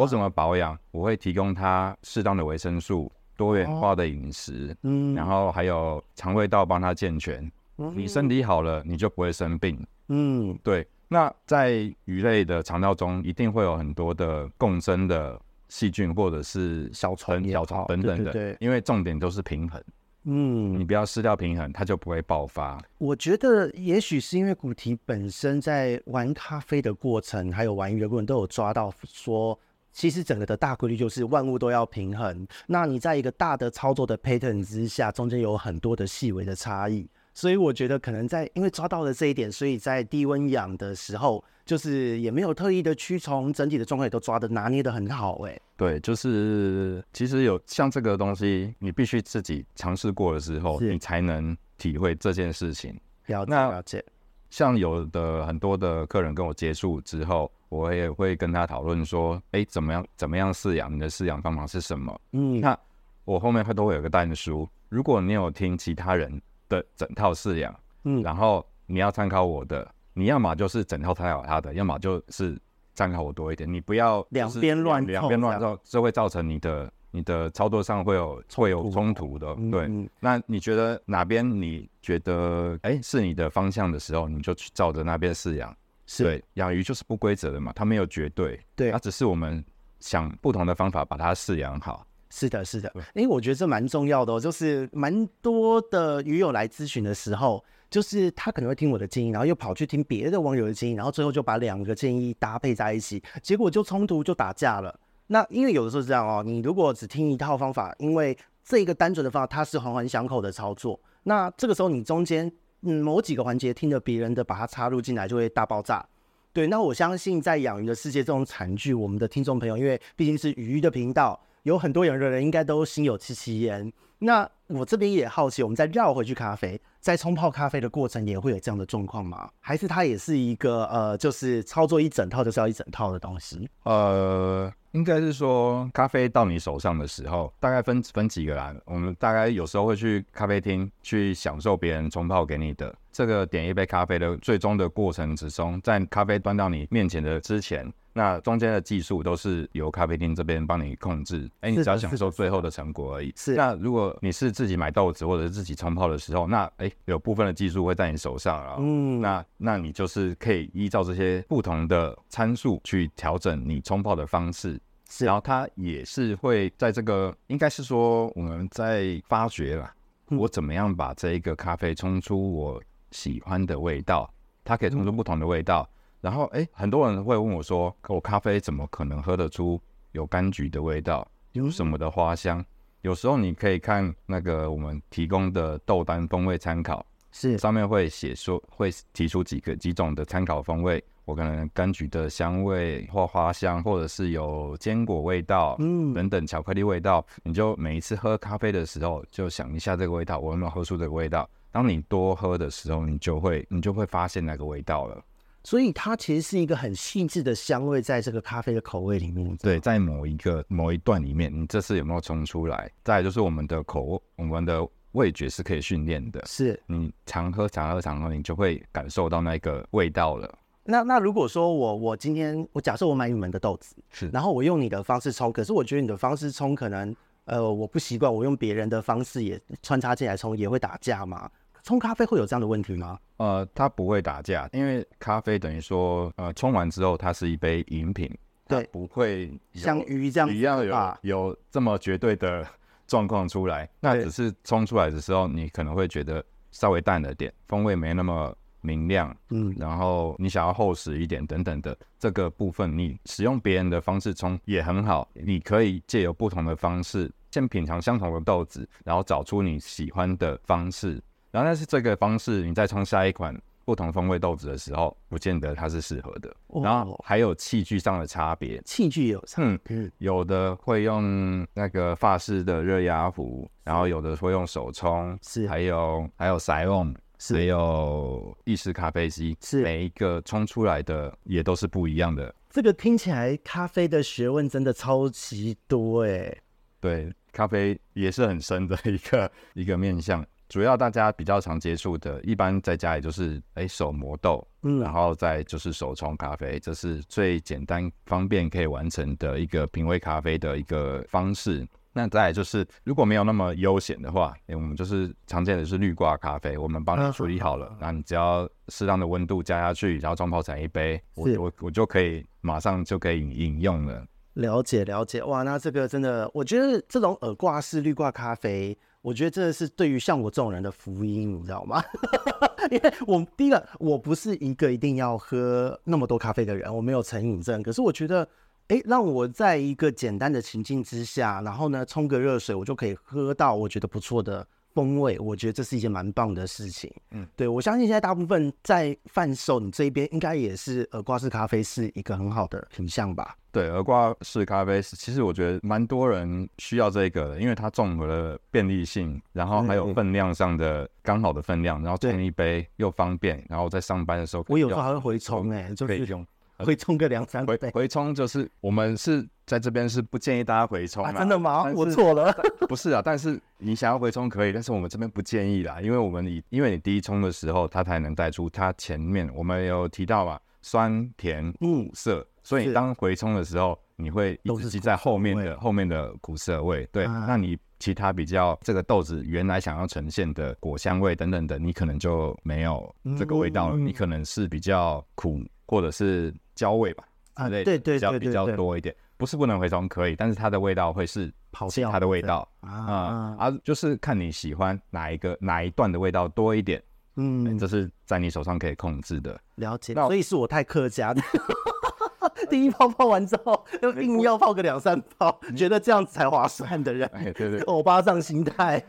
[0.00, 0.76] 我怎么保养？
[0.90, 7.48] 我会提供它适当的维生素、多元化的饮食，嗯，然后还有肠胃道帮它健全。
[7.94, 9.80] 你身体好了，你就不会生病。
[10.08, 10.86] 嗯，对。
[11.10, 18.30] 那在鱼类的肠道中，一定会有很多的共生的细菌，或者是小虫、小虫等等的。
[18.30, 19.82] 对，因为重点都是平衡。
[20.24, 22.78] 嗯，你不要失掉平衡，它就不会爆发。
[22.98, 29.58] 我觉得也许是因为古提本身在玩咖啡的过程，还有玩鱼的过程，都有抓到说，
[29.90, 32.46] 其实整个的大规律就是万物都要平衡。
[32.66, 37.08] 那你在一个大的操作的 pattern 之下，中间有很多的细微的差异。
[37.38, 45.40] 所以我觉得可能在因为抓到了这一点，所以在低温养的时候，就是也没有特意的驱虫，整体的状况也都抓的拿捏的很好。
[45.46, 52.92] 哎，对，就是其实有像这个东西，你必须自己尝试过了之后，你才能体会这件事情。
[53.26, 54.04] 了解，了解。
[54.50, 60.92] 像有的很多的客人跟我接触之后，我也会跟他讨论说，哎，怎么样怎么样饲养？
[60.92, 62.20] 你的饲养方法是什么？
[62.32, 62.76] 嗯，那
[63.24, 66.42] 我后面会都会有个但书，如果你有听其他人。
[66.68, 72.58] 的整套饲养，嗯，然后你要参考我的，你要么就是整套参考他的，要么就是
[72.94, 79.82] 参考我多一点，你不要两边乱两边乱造，这会造成你的你的操作上会有会有冲突的，对。
[79.86, 85.74] 嗯、那你觉得哪边你觉得哎是你的方向的时候，你就去照着那边饲养。
[86.10, 89.62] 是对，养鱼就是不规则的嘛，它没有绝对，对，它只是我们
[90.00, 92.06] 想不同的方法把它饲养好。
[92.30, 104.98] 是的，是的，因为我觉得这蛮重要的哦，就是蛮多的鱼友来咨询的时候，就是他可能会听我的建议，然后又跑去听别的网友的建议，然后最后就把两个建议搭配在一起，结果就冲突就打架了。
[105.28, 112.50] 那因为有的时候是这样哦，你如果只听一套方法，因为这个单纯的方法它是环环相扣的操作，那这个时候你中间
[112.82, 116.06] 嗯某几个环节听了别人的，把它插入进来就会大爆炸。
[116.52, 121.38] 对，那我相信在养鱼的世界这种惨剧，我们的听众朋友，因为毕竟是鱼的频道，
[121.68, 123.92] 有很多养鱼的人应该都心有戚戚焉。
[124.20, 129.48] 那我这边也好奇，我们再绕回去咖啡，在冲泡咖啡的过程也会有这样的状况吗？
[129.60, 133.68] 还是它也是一个呃，就是操作一整套就是要一整套的东西？
[133.84, 134.72] 呃。
[134.92, 138.74] 应该是说，咖啡到你手上的时候，大概分分几个啦。
[138.86, 147.86] 我们大概有时候会去咖啡厅去享受别人冲泡给你的这个点一杯咖啡的最终的过程之中，在咖啡端到你面前的之前。
[148.18, 153.32] 那中间的技术都是由咖啡厅这边帮你控制，哎、欸，你只要享受最后的成果而已。
[153.36, 153.54] 是。
[153.54, 158.74] 那如果你是自己买豆子或者是自己冲泡的时候，那哎、欸，有部分的技术会在你手上啊。
[158.80, 159.20] 嗯。
[159.20, 164.80] 那那你就是可以依照这些不同的参数去调整你冲泡的方式。
[165.08, 165.24] 是。
[165.24, 169.88] 然后它也是会在这个，应该是说我们在发掘了，
[170.30, 174.28] 我怎么样把这一个咖啡冲出我喜欢的味道，
[174.64, 175.88] 它可以冲出不同的味道。
[175.88, 179.80] 嗯然后，哎，很多人会问我说：“我咖啡怎么可能喝得出
[180.12, 182.64] 有柑橘的味道，有什么的花香？”
[183.02, 197.24] 有时候你可以看那个我们提供的豆单风味参考，是上面会写说，会提出几个几种的参考风味，我可能柑橘的香味或花香，或者是有坚果味道，嗯，等等巧克力味道。
[197.44, 201.48] 你就每一次喝咖啡的时候，就想一下这个味道，我有没有喝出这个味道？
[201.70, 205.22] 当你多喝的时候，你就会你就会发现那个味道了。
[205.68, 209.54] 所以它其实是一个很细致的香味，在这个咖啡的口味里面。
[209.58, 212.90] 对，在某一个某一段里面，你这次有没有冲出来？
[213.04, 216.42] 再来就是我们的口味，我们的味觉是可以训练的。
[216.46, 220.58] 是你常喝、常喝、常喝，你就会感受到那个味道了。
[220.84, 231.50] 那那如果说我我今天我假设我买你们的豆子，是，然后我用你的方式冲，可是我觉得你的方式冲可能呃我不习惯，我用别人的方式也穿插进来冲，也会打架吗？
[231.88, 233.18] 冲咖啡会有这样的问题吗？
[233.38, 238.30] 呃，它不会打架，因为咖啡等于说，呃，冲完之后它是一杯饮品，
[238.66, 242.62] 对，不会像鱼这样一样有有这么绝对的
[243.06, 243.88] 状况出来。
[244.00, 261.18] 那只是冲出来的时候，你可能会觉得稍微淡了点，风味没那么明亮，嗯，然后你想要厚实一点等等的这个部分，你使用别人的方式冲也很好，你可以借由不同的方式，先品尝相同的豆子，然后找出你喜欢的方式。
[261.50, 266.54] 然后，但是这个方式，你再冲下一款不同风味豆子的时候，不见得它是适合的。
[266.66, 269.62] 哦、然后还有器具上的差别，器具有差。
[269.62, 282.54] 嗯，有的会用那个法式的热压壶，然后有的会用手冲，是，还有还有 Sione，是，还有意式咖啡机，是，每一个冲出来的也都是不一样的。
[282.68, 286.54] 这个听起来咖啡的学问真的超级多哎。
[287.00, 290.44] 对，咖啡也是很深的一个一个面向。
[290.68, 301.88] 主要大家比较常接触的，一般在家里就是哎、欸、手磨豆，嗯，然后再就是手冲咖啡，这是最简单方便可以完成的一个品味咖啡的一个方式。
[302.12, 314.22] 那再来就是如果没有那么悠闲的话，哎、欸，我们就是常见的是滤挂咖啡，我们帮你处理好了，那、嗯、你只要适当的温度加下去，然后冲泡成一杯，我我我就可以马上就可以饮用了。
[314.54, 318.98] 了解了解，哇，那这个真的，我觉得这种耳挂式滤挂咖啡。
[319.28, 322.02] 我觉得这是对于像我这种人的福音，你知道吗？
[322.90, 327.82] 因为我第一个，我不是一个一定要喝那么多咖啡的人，我没有成瘾症。
[327.82, 328.48] 可是我觉得，
[328.86, 334.66] 哎，让我在一个简单的情境之下，然后呢，冲个热水，我就可以喝到我觉得不错的
[334.98, 335.38] 风味。
[335.38, 337.08] 我觉得这是一件蛮棒的事情。
[337.30, 343.56] 嗯，对，我相信现在大部分在贩售你这边，应该也是耳挂式咖啡是一个很好的品相吧。
[343.70, 356.44] 对，耳挂式咖啡是，其实我觉得蛮多人需要这个的，因为它综合了便利性，然后还有分量上的刚好的分量，然后冲一杯又方便，然后在上班的时候，我有时候还会回冲哎，就可以用，
[356.84, 357.76] 回冲个两三杯。
[357.76, 361.84] 回回冲就是我们是在这边是不建议大家回冲啊，真的吗？
[361.94, 362.52] 我错了，
[362.88, 372.46] 不是啊，但是你想要回冲可以，但是我们这边不建议啦，因为我们以因为你第一冲的时候，它才能带出它前面我们有提到嘛，酸甜苦涩。
[372.62, 377.08] 所以当回冲的时候，你会一直积在后面的后面的苦涩味。
[377.10, 383.96] 对，那你其他比较这个豆子原来想要呈现的果香味等等的，你可能就没有这个味道了。
[383.96, 387.24] 你可能是比较苦或者是焦味吧，
[387.54, 389.12] 啊，对对对，比较比较多一点。
[389.36, 397.00] 不是不能回冲，可以，但是它的味道会是跑掉它的味道啊啊啊，就是看你喜欢哪一个哪一段的味道多一点，
[397.36, 399.56] 嗯，这是在你手上可以控制的。
[399.76, 401.40] 了解，所以是我太客家的。
[402.68, 409.00] 第一泡泡完之后，又硬要泡个两三泡，觉得这样子才划算的人，哎，对对，欧巴桑心态。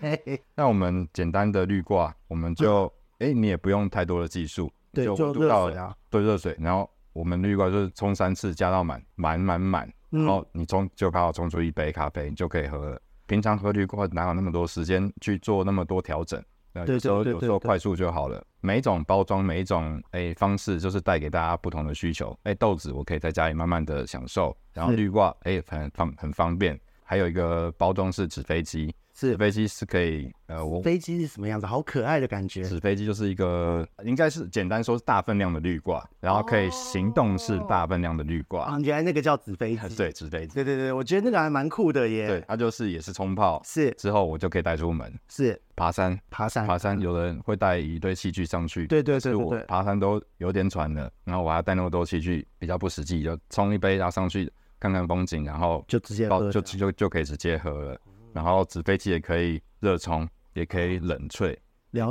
[0.56, 2.86] 那我们简单的滤挂，我们就
[3.18, 13.02] 哎、嗯欸，你也不用太多的技术，对，就热水啊，对，热水，然后我们滤挂就是冲三次，加到满，满满满，然后你冲就刚好冲出一杯咖啡，你就可以喝了。
[13.26, 16.44] 平常喝滤罐哪有那么多时间去做那么多调整？
[16.74, 18.44] 有时候有时候快速就好了。
[18.62, 22.32] 每一种包装，每一种哎、欸、方式，就是带给大家不同的需求。
[22.44, 26.80] 哎、欸，豆子我可以在家里慢慢的享受，然后滤挂哎很方很方便。
[27.04, 28.94] 还有一个包装是纸飞机。
[29.20, 31.66] 纸飞机是可以，呃，我飞机是什么样子？
[31.66, 32.64] 好可爱的感觉。
[32.64, 38.64] 纸飞机就是一个，应该是简单说是大分量的滤挂，然后可以行动式大分量的滤挂。
[38.64, 39.96] 啊，原来那个叫纸飞机。
[39.98, 40.54] 对，纸飞机。
[40.54, 42.28] 对对对，我觉得那个还蛮酷的耶。
[42.28, 46.98] 对，它就是也是冲泡，是之后我就可以带出门，是爬山，爬山，爬山。
[47.02, 58.00] 有人会带一堆器具上去，对对对，是我爬山都有点喘了，然后我还要带那么多器具，比较不实际，就冲一杯然后上去看看风景，然后就直接喝，就就就可以直接喝了。
[58.40, 61.54] 然后纸飞机也可以热冲，也可以冷萃，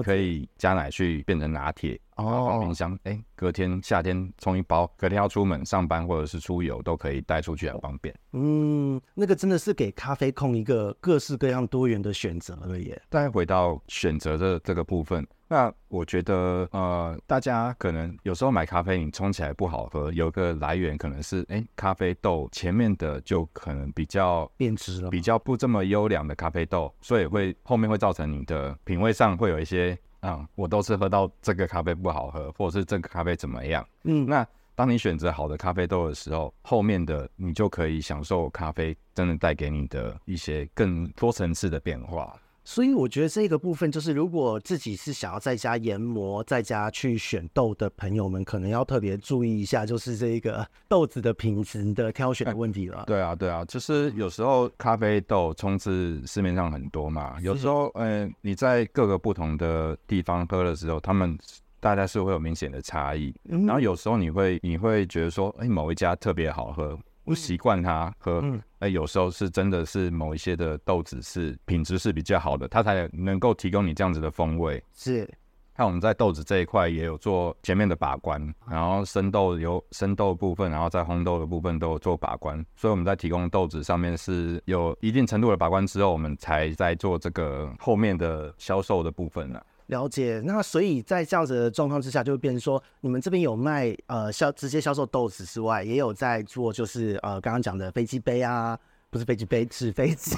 [0.05, 1.99] 可以加奶去变成拿铁。
[2.17, 8.15] 哦，放冰箱，哎，隔天夏天冲一包，隔天要出门上班或者是出游都可以带出去，很方便。
[8.33, 13.01] 嗯，那个真的是给咖啡控一个各式各样多元的选择了耶。
[13.09, 29.99] 再回到选择的这个部分，那我觉得呃，大家可能有时候买咖啡，你冲起来不好喝，有个来源可能是哎，咖啡豆前面的就可能比较变质了，比较不这么优良的咖啡豆，所以会后面会造成你的品味上会有一些。
[30.21, 33.87] 嗯，我都是喝到这个咖啡不好喝，或者是这个咖啡怎么样？
[34.03, 42.37] 嗯，那当你选择好的咖啡豆的时候，后面的你就可以享受咖啡真的带给你的一些更多层次的变化。
[42.69, 53.05] 所以我觉得这个部分就是，如果自己是想要在家研磨、在家去选豆的朋友们，可能要特别注意一下，就是这个 豆子的品质的挑选的问题了。
[53.07, 61.39] 对啊，对啊，就是有时候咖啡豆冲制市面上很多嘛，有时候，嗯，你在各个不同的地方喝的时候，他们
[61.81, 63.35] 大家是会有明显的差异。
[63.45, 66.99] 然后有时候你会你会觉得说，哎，某一家特别好喝。
[67.29, 68.41] 不习惯它喝，
[68.79, 74.83] 哎、欸，有时候是真的是某一些的豆子是品质是比较好的，它才能够提供你这样子的风味。
[74.95, 75.29] 是，
[75.75, 89.65] 看我们在豆子这一块也有做前面的把关，然后生豆有生豆部分，然后在烘豆的部分都有做把关，所以我们在提供豆子上面是有一定程度的把关之后，我们才在做这个后面的销售的部分了。
[89.89, 98.79] 了解，那所以在这样子的状况之下，就会变成说，你们这边有卖呃销直接销售豆子之外，也有在做就是呃刚刚讲的飞机杯啊，
[99.11, 100.37] 不是飞机杯，纸飞机，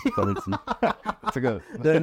[1.33, 2.01] 这个对，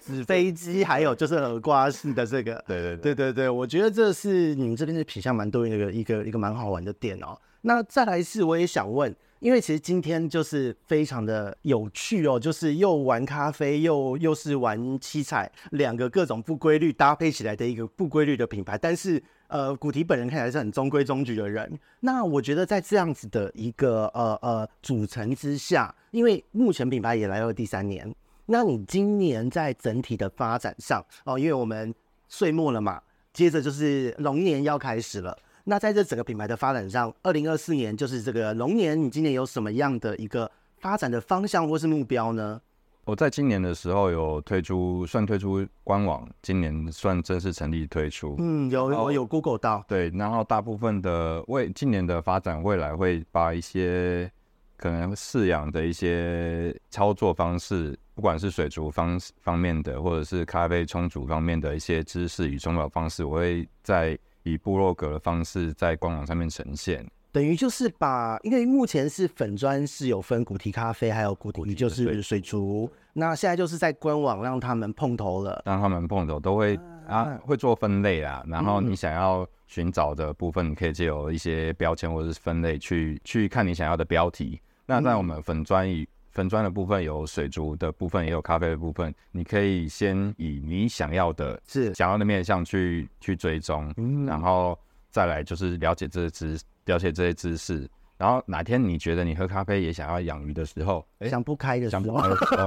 [0.00, 7.36] 纸飞机，还有就是耳瓜式的这个，对对对对对对，我觉得这是你们这边的品相蛮多的一个一个一个蛮好玩的点哦。
[7.62, 9.14] 那再来是我也想问。
[9.40, 18.76] 因为其实今天就是非常的有趣哦，就是又玩咖啡，又又是玩七彩，两个各种不规律搭配起来的一个不规律的品牌。
[18.76, 21.80] 但是呃，古迪本人看起来是很中规中矩的人。
[22.00, 31.94] 那我觉得在这样子的一个呃呃组成之下，因为目前品牌也来到了第三年，那你今年在整体的发展上哦，因为我们
[32.28, 33.00] 岁末了嘛，
[33.32, 35.34] 接着就是龙年要开始了。
[35.70, 42.60] 那在这整个品牌的发展上，二零二四年就是这个龙年，你今年有什么样的一个发展的方向或是目标呢？
[43.04, 48.34] 我在今年的时候有推出，算推出官网，今年算正式成立推出。
[48.40, 49.84] 嗯，有我有 Google 到。
[49.86, 54.28] 对，然后大部分的未今年的发展，未来会把一些
[54.76, 64.18] 可能饲养的一些操作方式，不管是水族方方面的，或者是咖啡冲煮方面的一些知识与冲煮方式，我会在。
[64.42, 86.06] 以部落格的方式在官网上面呈现，等于就是把，因为目前是粉砖是有分古堤咖啡，还有古堤就是水族，那现在就是在官网让他们碰头了，让他们碰头都会啊，啊会做分类啦，然后你想要寻找的部分，你可以借由一些标签或者是分类去去看你想要的标题，那在我们粉砖以。
[86.32, 89.12] 粉砖的部分有水族的部分，也有咖啡的部分。
[89.32, 94.78] 你可以先以你想要的、是想要的面向去去追踪，嗯，然后
[95.10, 97.88] 再来就是了解这些知了解这些知识。
[98.16, 102.66] 然后哪天你觉得你喝咖啡也想要养鱼的时候，想不开的时候，想不开的时候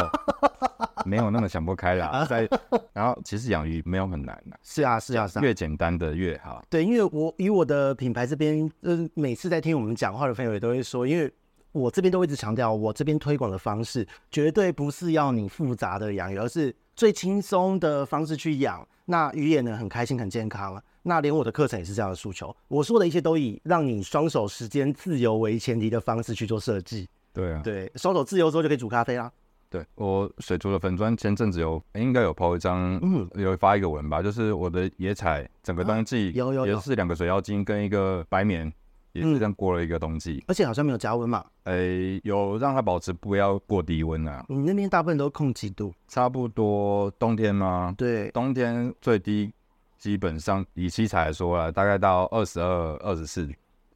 [1.06, 2.26] 没有那么想不开啦。
[2.26, 2.50] 在
[2.92, 6.62] 然后其实养鱼没有很难的，是啊是啊是啊，越简单的越好。
[6.70, 11.32] 对，因为我以我的品牌这边，呃，每次在听我们讲话的朋友也都会说，因为。
[11.74, 20.82] 我这边都一直强调，我这边推广的方式绝对不是要你复杂的养鱼，而是最轻松的方式去养，那鱼也能很开心、很健康。
[21.02, 22.56] 那连我的课程也是这样的诉求。
[22.70, 27.10] 我说的一切都以让你双手时间自由为前提的方式去做设计。
[27.34, 29.30] 对啊，对，双手自由之后就可以煮咖啡啦。
[29.70, 38.72] 对，我水族的粉砖前阵子有，应该有 po 一张，嗯，有发一个文吧，就是我的野采整个冬季，有有也是两个水妖精跟一个白棉，
[39.14, 44.44] 也是这样过了一个冬季，而且好像没有加温嘛，诶，有让它保持不要过低温啊。
[44.50, 45.94] 你那边大部分都控几度？
[46.08, 47.94] 差不多冬天吗？
[47.98, 49.54] 对，冬天最低
[50.00, 53.48] 基本上以七彩来说啊，大概到二十二、二十四。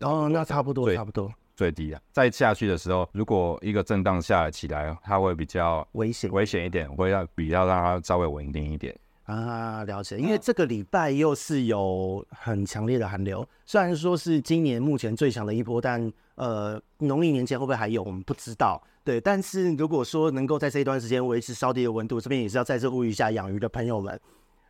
[0.01, 1.32] 哦，那差不多，差不多。
[1.55, 8.95] 最低啊，再下去的时候，如果一个震荡下来起来，它会比较危险危险一点，会要比较让它稍微稳定一点
[9.28, 9.84] 啊。
[9.86, 18.82] 了解，因为这个礼拜又是有很强烈的寒流，虽然说是今年目前最强的一波，但呃，农历年前会不会还有，我们不知道。
[19.03, 24.19] 对，但是如果说能够在这一段时间维持稍低的温度，这边也是要再次呼吁一下养鱼的朋友们。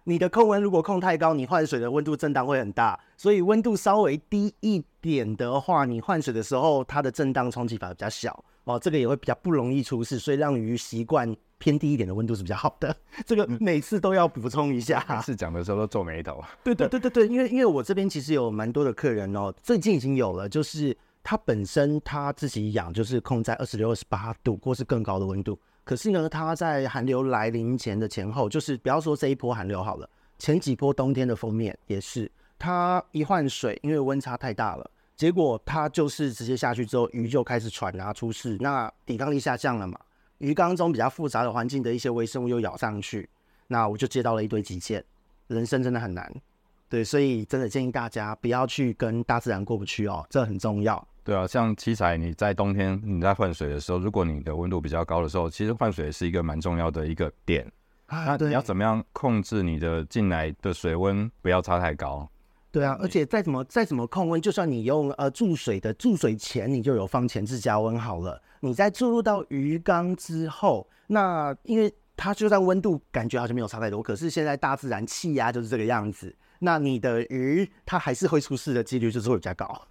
[0.03, 12.95] 你的控温如果控太高，你换水的温度震荡会很大，所以温度稍微低一点的话，你换水的时候它的震荡冲击反而比较小哦，这个也会比较不容易出事，所以让鱼习惯偏低一点的温度是比较好的。
[13.25, 16.43] 这个每次都要补充一下，每次讲的时候都皱眉头。
[16.65, 25.57] 对对对对对，因为因为我这边其实有蛮多的客人哦，最近已经有了，就是他本身他自己养就是控在二十六、二十八度或是更高的温度。
[25.85, 39.99] 可是呢，他在寒流来临前的前后，就是不要说这一波寒流好了，前几波冬天的封面也是，它一换水，因为温差太大了，结果它就是直接下去之后，鱼就开始喘啊出事，那抵抗力下降了嘛，
[40.37, 43.27] 鱼缸中比较复杂的环境的一些微生物又咬上去，
[43.65, 45.03] 那我就接到了一堆急件，
[45.47, 46.31] 人生真的很难，
[46.87, 51.05] 对，所以真的建议大家不要去跟大自然过不去哦，这很重要。
[51.23, 57.69] 对啊，像七彩，你在冬天你在换水的时候，如果你的温度比较高的时候，其实换水是一个蛮重要的一个点。
[58.05, 62.29] 啊，那你要怎么样控制你的进来的水温不要差太高？
[62.71, 79.87] 对啊，而且再怎么再怎么控温，就算你用呃注水的注水前你就有放前置加温好了，你在注入到鱼缸之后，那因为它就算温度感觉好像没有差太多，可是现在大自然气压就是这个样子，那你的鱼它还是会出事的几率就是会比较高。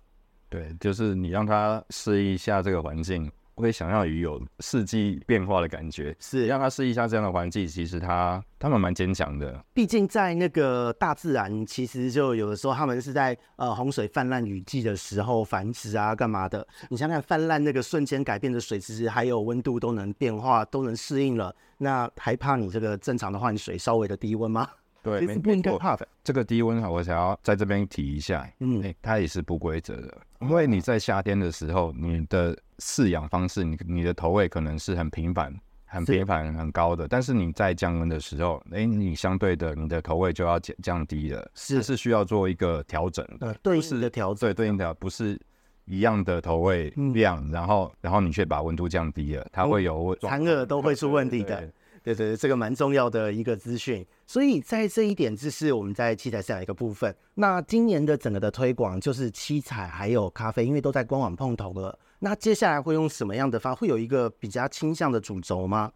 [0.48, 3.30] 对，就是你让它适应一下这个环境，
[3.62, 7.66] 会想要鱼有四季变化的感觉，是让它适应一下这样的环境。
[7.66, 16.66] 其实它它们蛮坚强的，毕竟在那个大自然，其实就有的时候他们是在呃洪水泛滥雨季的时候繁殖啊，干嘛的？
[16.88, 24.68] 你想想泛滥那个瞬间改变的水质还有温度都能变化，都能适应了，那还怕你这个正常的换水稍微的低温吗？
[25.02, 25.80] 对，没错。
[26.24, 35.54] 这个低温哈，我想要在这边提一下，嗯，欸、它也是不规则的，因为你在夏天的时候，你的饲养方式，你你的投喂可能是很频繁、
[35.84, 45.40] 很频繁、很高的，但是你在降温的时候，哎、欸，你相对的，你的投喂就要降降低了，是是需要做一个调整的，对应的调整，对，对应的不是
[45.86, 51.56] 一样的投喂量，嗯、然后然后你却把温度降低了，它会有残饵都会出问题的。
[51.56, 51.66] 对对
[52.06, 57.12] 对对对对，这个蛮重要的一个资讯，所以在这一点，这是我们在七彩饲养一个部分。
[57.34, 61.98] 那今年的整个的推广就是七彩还有咖啡，因为都在官网碰头了。
[62.18, 63.74] 那接下来会用什么样的方？
[63.74, 65.92] 会有一个比较倾向的主轴吗？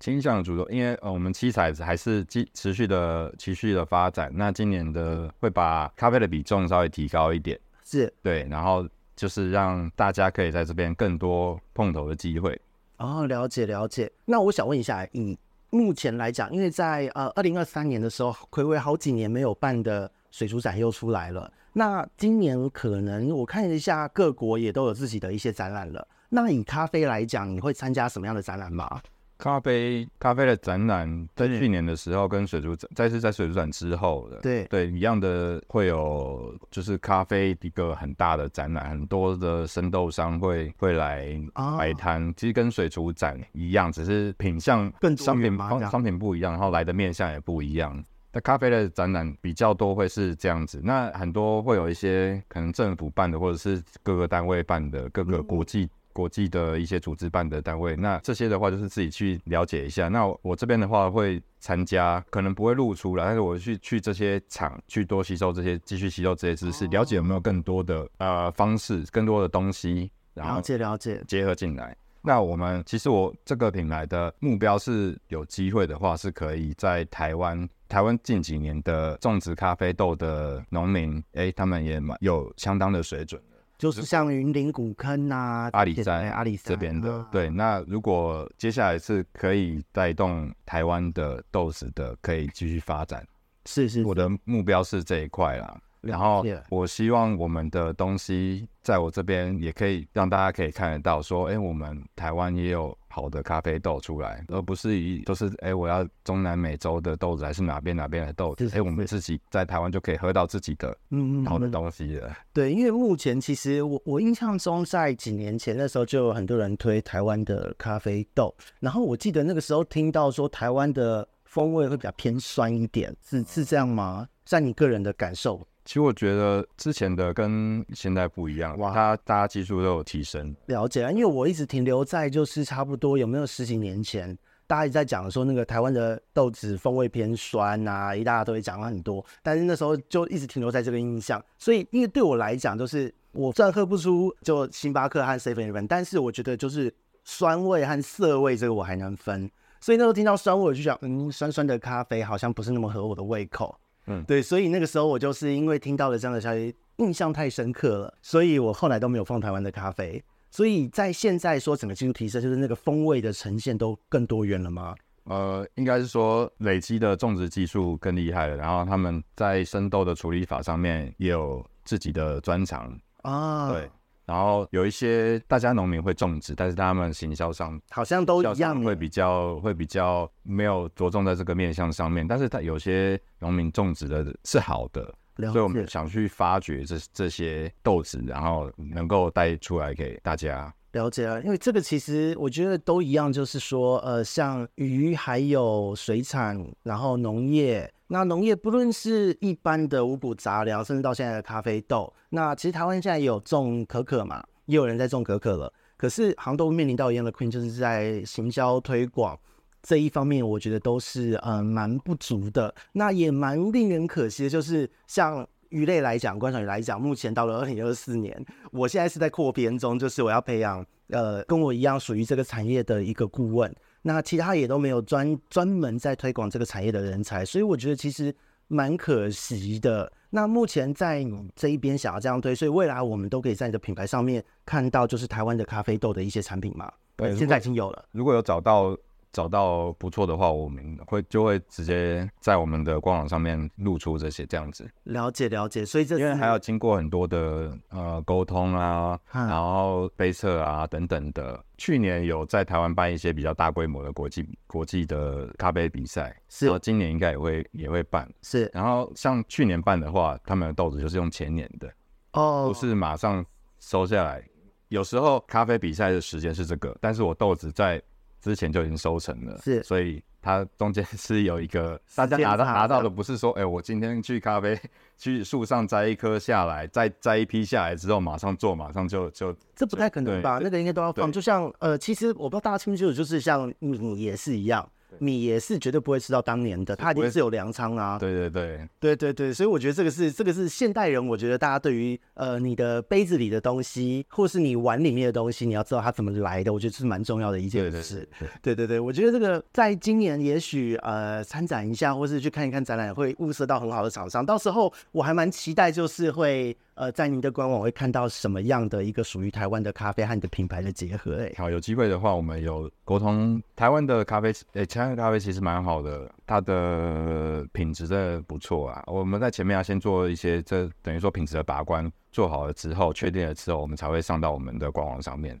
[0.00, 4.32] 倾向的主轴，因为呃，我们七彩还是继持续的持续的发展。
[4.34, 12.58] 那今年的会把咖啡的比重稍微提高一点，是对，然后就是让大家可以在这边更多碰头的机会。
[12.96, 14.10] 哦，了解了解。
[14.24, 21.52] 那我想问一下，以目前来讲，因为在呃二零二三年的时候，暌违好几年没有办的水族展又出来了。
[21.72, 26.06] 那今年可能我看一下各国也都有自己的一些展览了。
[26.28, 29.00] 那以咖啡来讲，你会参加什么样的展览吗？
[29.38, 41.34] 咖啡咖啡的展览在去年的时候跟水族展，再次在水族展之后的，对对一样的会有就是咖啡一个很大的展览，很多的生豆商会会来
[41.78, 45.56] 摆摊，哦、其实跟水族展一样，只是品相更商品
[45.90, 48.04] 商品不一样，然后来的面向也不一样。
[48.32, 55.84] 那咖啡的展览比较多会是这样子，那很多会有一些可能政府办的，或者是各个单位办的，各个国际。
[55.84, 60.08] 嗯国际的一些组织办的单位，那这些的话就是自己去了解一下。
[60.08, 71.96] 那我这边的话会参加，可能不会露出来，但是我去去这些厂去多吸收这些，继续吸收这些知识，了解有没有更多的呃方式，更多的东西，然后了解了解结合进来。
[72.22, 83.40] 那我们其实我这个品牌的目标是有机会的话，是可以在台湾，台湾近几年的种植咖啡豆的农民，哎，他们也蛮有相当的水准。
[83.78, 87.14] 就是像云林古坑啊、阿里山、阿里山这边的。
[87.14, 93.26] 啊、对，那如果接下来是可以带动台湾的豆子的，可以继续发展。
[93.64, 95.80] 是是，是，我的目标是这一块啦。
[96.00, 112.34] 然后我希望我们的东西在我这边也可以让大家可以看得到，说，哎，我们台湾也有好的咖啡豆出来，而不是以都是哎我要中南美洲的豆子，还是哪边哪边的豆子，哎，我们自己在台湾就可以喝到自己的嗯好的东西了。
[112.52, 124.26] 对，因为目前其实我我印象中在几年前那时候就有很多人推台湾的咖啡豆，然后我记得那个时候听到说台湾的风味会比较偏酸一点，是是这样吗？
[124.44, 125.60] 在你个人的感受？
[125.84, 130.54] 其实我觉得之前的跟现在不一样，哇，它大家技术都有提升。
[130.66, 141.42] 了解啊，因为我一直停留在就是差不多有没有十几年前，大家一直在讲说那个台湾的豆子风味偏酸啊，一大家都会讲了很多，但是那时候就一直停留在这个印象。
[141.58, 149.50] 所以因为对我来讲，就是我虽然喝不出就星巴克和 Seven Eleven，但是我觉得就是酸味和涩味这个我还能分。
[149.80, 153.74] 所以那时候听到酸味，我就想，嗯，酸酸的咖啡好像不是那么合我的胃口。
[154.10, 160.22] 嗯，对，所以那个时候我就是因为听到了这样的消息，印象太深刻了，所以我后来都没有放台湾的咖啡。
[160.50, 164.96] 所以在现在说整个技术提升，就是那个风味的呈现都更多元了吗？
[165.24, 172.92] 呃，应该是说累积的种植技术更厉害了，然后他们在生豆的处理法上面也有自己的专长
[173.22, 173.70] 啊。
[173.70, 173.88] 对。
[174.30, 182.24] 然后有一些大家农民会种植，但是他们行销上好像都一样，会比较会比较没有着重在这个面向上面。
[182.24, 185.12] 但是他有些农民种植的是好的，
[185.50, 190.72] 所以我们想去发掘这这些豆子，然后能够带出来给大家。
[190.92, 209.38] 了解了，因为这个其实我觉得都一样，就是说，呃，像鱼还有水产，然后农业，那农业不论是一般的五谷杂粮，甚至到现在的咖啡豆，那其实台湾现在也有种可可嘛，也有人在种可可了，可是杭州面临到一样的困境，就是在行销推广
[209.82, 215.46] 这一方面，我觉得都是呃蛮不足的，那也蛮令人可惜的，就是像。
[215.70, 223.74] 鱼类来讲，观赏鱼来讲，目前到了二零二四年，我现在是在扩编中，就是我要培养呃跟我一样属于这个产业的一个顾问。
[224.02, 228.34] 那其他也都没有专专门在推广这个产业的人才，所以我觉得其实
[228.68, 230.12] 蛮可惜的。
[230.30, 236.90] 那目前在你这一边想要这样推，所以未来我们都可以在你的品牌上面看到，就是台湾的咖啡豆的一些产品嘛。
[237.16, 238.04] 对，现在已经有了。
[238.12, 238.96] 如果有找到。
[239.32, 244.90] 找到不错的话，我们会就会直接在我们的官网上面露出这些这样子。
[245.04, 251.62] 了解了解，所以这因为还要经过很多的呃沟通啊，然后杯测啊等等的。
[251.78, 256.66] 去年有在台湾办一些比较大规模的国际国际的咖啡比赛，是。
[256.66, 258.28] 然后今年应该也会也会办。
[258.42, 258.70] 是。
[258.74, 261.90] 然后像去年办的话，他们的豆子就是用前年的
[262.32, 263.44] 哦，不是马上
[263.78, 264.44] 收下来。
[264.88, 268.02] 有时候咖啡比赛的时间是这个，但是我豆子在。
[268.40, 274.78] 之前就已经收成了，是，所以它中间是有一个 大家拿到拿到的，不是说，哎、欸，我今天去咖啡
[275.18, 280.58] 去树上摘一颗下来，再摘一批下来之后马上做，马上就就这不太可能吧？
[280.62, 284.88] 那个应该都要放，就像呃，其实我不知道大家清不清楚，就是像米也是一样。
[285.18, 288.18] 米也是绝对不会吃到当年的，它一定是有粮仓啊。
[288.18, 298.28] 对对对，对对对，所以我觉得这个是这个是现代人，我觉得大家对于呃你的杯子里的东西，或是你碗里面的东西，你要知道它怎么来的，我觉得是蛮重要的一件事。
[298.62, 304.44] 对对对，我觉得这个在今年也许呃参展一下，或是去看一看展览，会物色到很好的厂商。
[304.44, 306.76] 到时候我还蛮期待，就是会。
[307.00, 311.36] 呃，在您的官网会看到什么样的一个属于台湾的咖啡和你的品牌的结合？
[311.42, 319.02] 哎，好，有机会的话，我们有沟通台湾的咖啡，哎，台湾的咖啡其实蛮好的，它的品质真的不错啊。
[319.06, 325.58] 我们在前面要先做一些，这等于说品质的把关，做好了之后，确定了之后，我们才会上到我们的官网上面，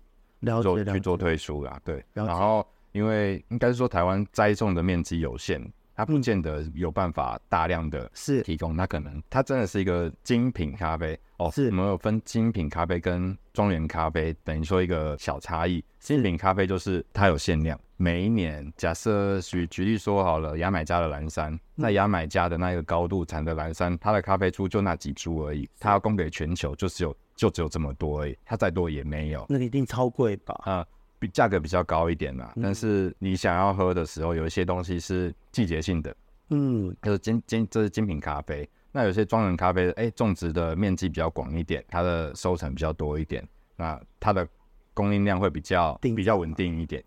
[0.62, 1.80] 做去做推出啦。
[1.82, 2.62] 对，然后
[2.92, 5.58] 因为应该是说台湾栽种的面积有限。
[6.00, 11.50] 它不见得有办法大量的是提供，它可能它真的是一个精品咖啡哦。
[11.50, 15.84] 是，我们有分精品咖啡跟庄园咖啡，等于说一个小差异。
[15.98, 29.44] 精品咖啡就是它有限量，每一年假设举举例说好了，牙买加的蓝山，在牙买加的那个高度产的蓝山，它的咖啡株就那几株而已，它要供给全球就只有就只有这么多而已，它再多也没有。
[29.50, 30.58] 那一定超贵吧？
[30.64, 30.86] 啊。
[31.20, 36.16] 比价格比较高一点啦，但是你想要喝的时候，有一些东西是季节性的，
[36.48, 38.68] 嗯，就是精精这是精品咖啡。
[38.90, 43.46] 那有些庄园咖啡的，哎、欸，种植的面积比较广一点，它的收成比较多一点，
[43.76, 44.48] 那它的
[44.94, 47.04] 供应量会比较比较稳定一点，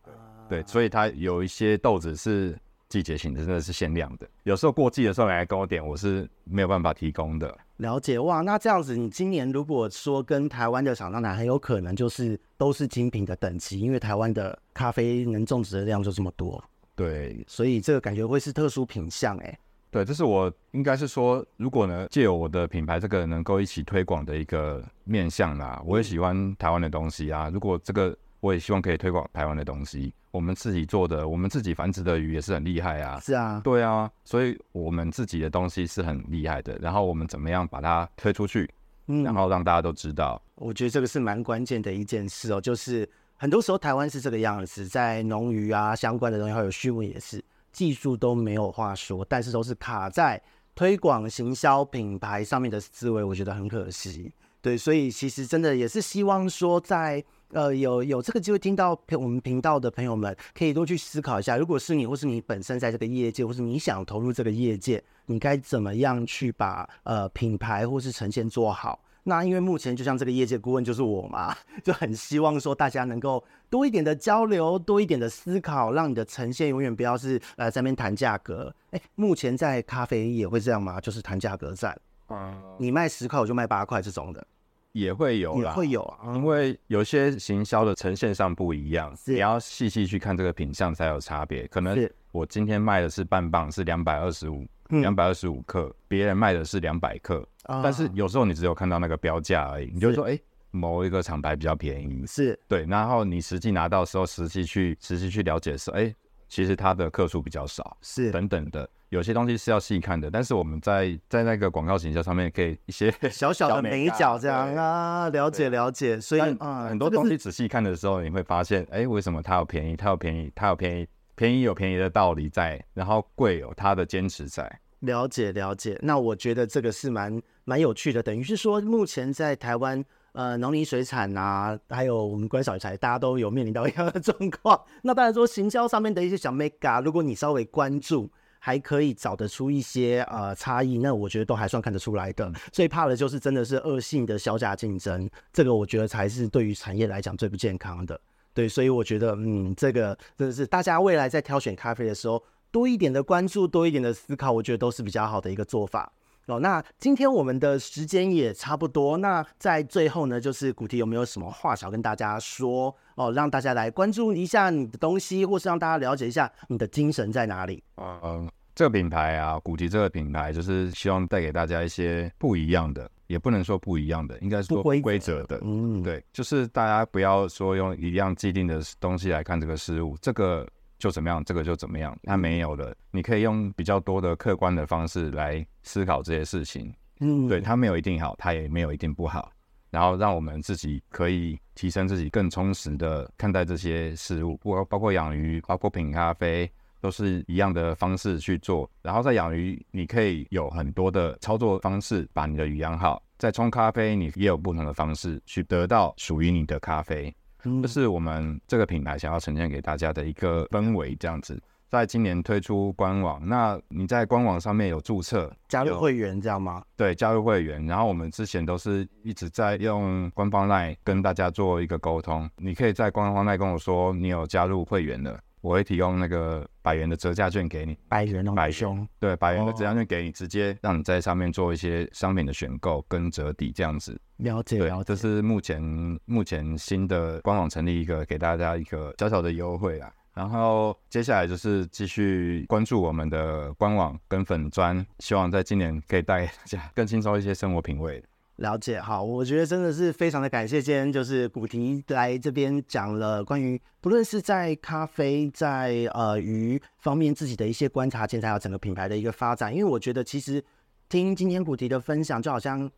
[0.47, 2.57] 对，所以它有一些豆子是
[2.93, 4.27] 季节性的，真的是限量的。
[4.43, 7.57] 有时候过季的时候来跟我点，我是没有办法提供的。
[7.77, 16.63] 了解哇，那这样子，你今年如果说跟台湾的厂商谈，很有可能就是都是精品的等级，因为台湾的咖啡能种植的量就这么多。
[16.95, 19.57] 对，所以这个感觉会是特殊品相哎。
[19.89, 27.49] 对，这是我应该是说，如果呢借由我的品牌这个能够一起推广的一个面向啦，我也喜欢台湾的东西啊。
[27.51, 33.17] 如果这个我也希望可以推广台湾的东西，我们自己做的，我们自己繁殖的鱼也是很厉害啊。
[33.21, 36.77] 是啊，对啊，所以我们自己的东西是很厉害的。
[36.81, 38.69] 然后我们怎么样把它推出去，
[39.07, 40.41] 嗯，然后让大家都知道。
[40.55, 47.41] 我觉得这个是蛮关键的一件事哦，就是很多时候台湾是这个样子，在农渔啊相关的东西还有畜牧也是，
[47.71, 50.41] 技术都没有话说，但是都是卡在
[50.75, 54.33] 推广行销品牌上面的思维，我觉得很可惜。
[54.61, 57.23] 对，所以其实真的也是希望说在。
[57.53, 68.99] 呃，有有这个机会听到我们频道的朋友们，可以多去思考一下，如果是你，或是你本身在这个业界，或是你想投入这个业界，你该怎么样去把呃品牌或是呈现做好？
[69.25, 78.73] 那因为目前就像这个业界顾问就是我嘛， 就很希望说大家能够多一点的交流，多一点的思考，让你的呈现永远不要是呃在那边谈价格。
[78.91, 80.99] 哎，目前在咖啡也会这样吗？
[80.99, 81.97] 就是谈价格战，
[82.27, 84.45] 嗯，你卖十块我就卖八块这种的。
[84.93, 91.67] 也会有，也会有啊，因为有些行销的呈现上不一样，你要细细去看这个品相才有差别。
[91.67, 100.39] 可能我今天卖的是半磅，是两百二十五，两百二十五克，别人卖的是两百克，但是有时候你只有看到那个标价而已，你就说，哎，
[100.71, 106.13] 某一个厂牌比较便宜，是对，然后你实际拿到的时候，实际去实际去了解的时候，哎。
[106.53, 110.29] 其实它的克数比较少，是等等的，有些东西是要细看的。
[110.29, 116.21] 但是我们在在那个广告形象上面，可以一些小小的美角这样啊，了解了解。
[116.21, 119.95] 所以啊，很多东西仔细看的时候，你会发现，哎，为什么它有便宜？
[119.95, 124.79] 它有便宜，它有便宜，便宜有便宜的道理在，然后贵有它的坚持在。
[124.99, 125.97] 了解了解。
[126.03, 130.05] 那我觉得这个是蛮蛮有趣的，等于是说，目前在台湾。
[130.33, 134.79] 呃，农林水产啊，还有我们关小财，大家都有面临到一样的 状况。
[135.03, 142.51] 那当然说，行销上面的一些小 mega，如果你稍微关注，还可以找得出一些呃差异，那我觉得都还算看得出来的。
[142.71, 148.19] 最怕的就是真的是恶性的削价竞争，这个我觉得才是对于产业来讲最不健康的。
[148.55, 156.11] 对，所以我觉得，嗯，这个真的是大家未来在挑选咖啡的时候，多一点的关注，多一点的思考，我觉得都是比较好的一个做法。
[156.47, 159.17] 哦，那今天我们的时间也差不多。
[159.17, 162.93] 那在最后呢，就是古提有没有什么话想跟大家说？
[163.15, 167.81] 哦，让大家来关注一下你的东西，或是让大家了解一下你的精神在哪里？
[167.95, 175.59] 嗯嗯，这个品牌啊，古提这个品牌就是希望带给大家一些不一样的，也不能说不一样的，应该是说不规则的。
[175.63, 180.67] 嗯，对，就是大家不要说用一样既定的东西来看这个事物，这个。
[181.03, 182.95] 就怎么样，这个就怎么样，它没有了。
[183.11, 186.95] 你可以用比较多的客观的方式来思考这些事情。
[187.19, 189.51] 嗯，对，它没有一定好，它也没有一定不好。
[189.91, 198.89] 然后让我们自己可以提升自己，更充实的看待这些事物，包包括养鱼，包括品咖啡，都是一样的方式去做。
[199.01, 203.21] 然后在养鱼，你可以有很多的操作方式，把你的鱼养好。
[203.37, 207.35] 在冲咖啡，你也有不同的方式去得到属于你的咖啡。
[207.81, 211.61] 这是我们这个品牌想要呈现给大家的一个氛围，这样子。
[211.89, 216.83] 在今年推出官网，那你在官网上面有注册加入会员，这样吗？
[216.97, 217.85] 对，加入会员。
[217.85, 222.49] 然后我们之前都是一直在用官方 LINE 跟大家做一个沟通。
[222.57, 225.39] 你可以在官方 LINE 跟我说你有加入会员了。
[225.63, 234.19] 我会提供那个百元的折价券给你，百元哦，百兄，对，百元的折价券给你，直接让你在上面做一些商品的选购跟折抵这样子。
[234.37, 235.03] 了解，了解。
[235.05, 235.81] 这是目前
[236.25, 240.13] 目前新的官网成立一个给大家一个小小的优惠啦。
[240.33, 248.21] 然后接下来就是继续关注我们的官网跟粉砖，希望在今年可以带给大家 更轻松一些生活品味。
[248.57, 260.63] 了解，好，我觉得真的是非常的感谢，今天就是古迪来这边讲了关于不论是在咖啡在呃鱼方面自己的一些观察，现在还有整个品牌的一个发展，因为我觉得其实
[261.09, 262.89] 听今天古迪的分享，就好像。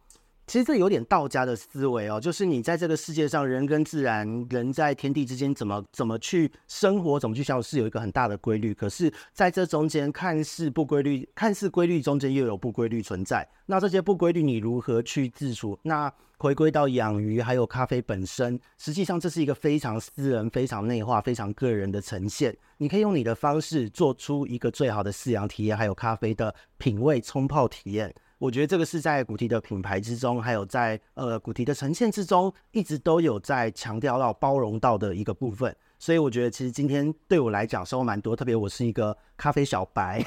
[0.48, 8.74] 其实这有点道家的思维哦，就是你在这个世界上，人跟自然，人在天地之间，怎么怎么去生活，怎么去相处，是有一个很大的规律。
[8.74, 13.48] 可是，在这中间，看似不规律，看似规律中间又有不规律存在。
[13.66, 15.78] 那这些不规律，你如何去自处？
[15.82, 22.56] 那回归到养鱼还有咖啡本身，实际上这是一个非常私人、非常内化、非常个人的呈现。
[22.78, 28.14] 你可以用你的方式做出一个最好的饲养体验，还有咖啡的品味冲泡体验。
[28.46, 35.76] 我觉得这个是在古提的品牌之中，还有在呃古提的呈现之中，一直都有在强调到包容到的一个部分。
[35.98, 40.24] 所以我觉得其实今天对我来讲收获蛮多，特别我是一个咖啡小白，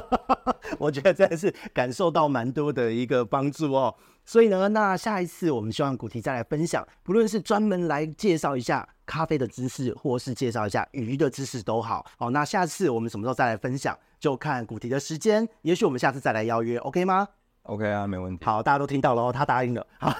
[0.78, 3.94] 我觉得真的是感受到蛮多的一个帮助哦。
[4.26, 12.04] 所以呢，那下一次我们希望古提再来分享，不论是专门来介绍一下咖啡的知识，或是介绍一下鱼的知识都好。
[12.18, 15.48] 好，那下次我们什么时候再来分享，就看古提的时间。
[15.62, 17.26] 也许我们下次再来邀约，OK 吗
[17.68, 18.44] ？OK 啊，没问题。
[18.44, 19.86] 好，大家都听到了哦，他答应了。
[19.98, 20.12] 好，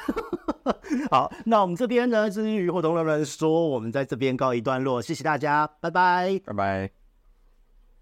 [1.10, 6.97] 好，那我们这边呢，至于鱼活动人们说，我们在这边告一段落，谢谢大家，拜拜，拜拜。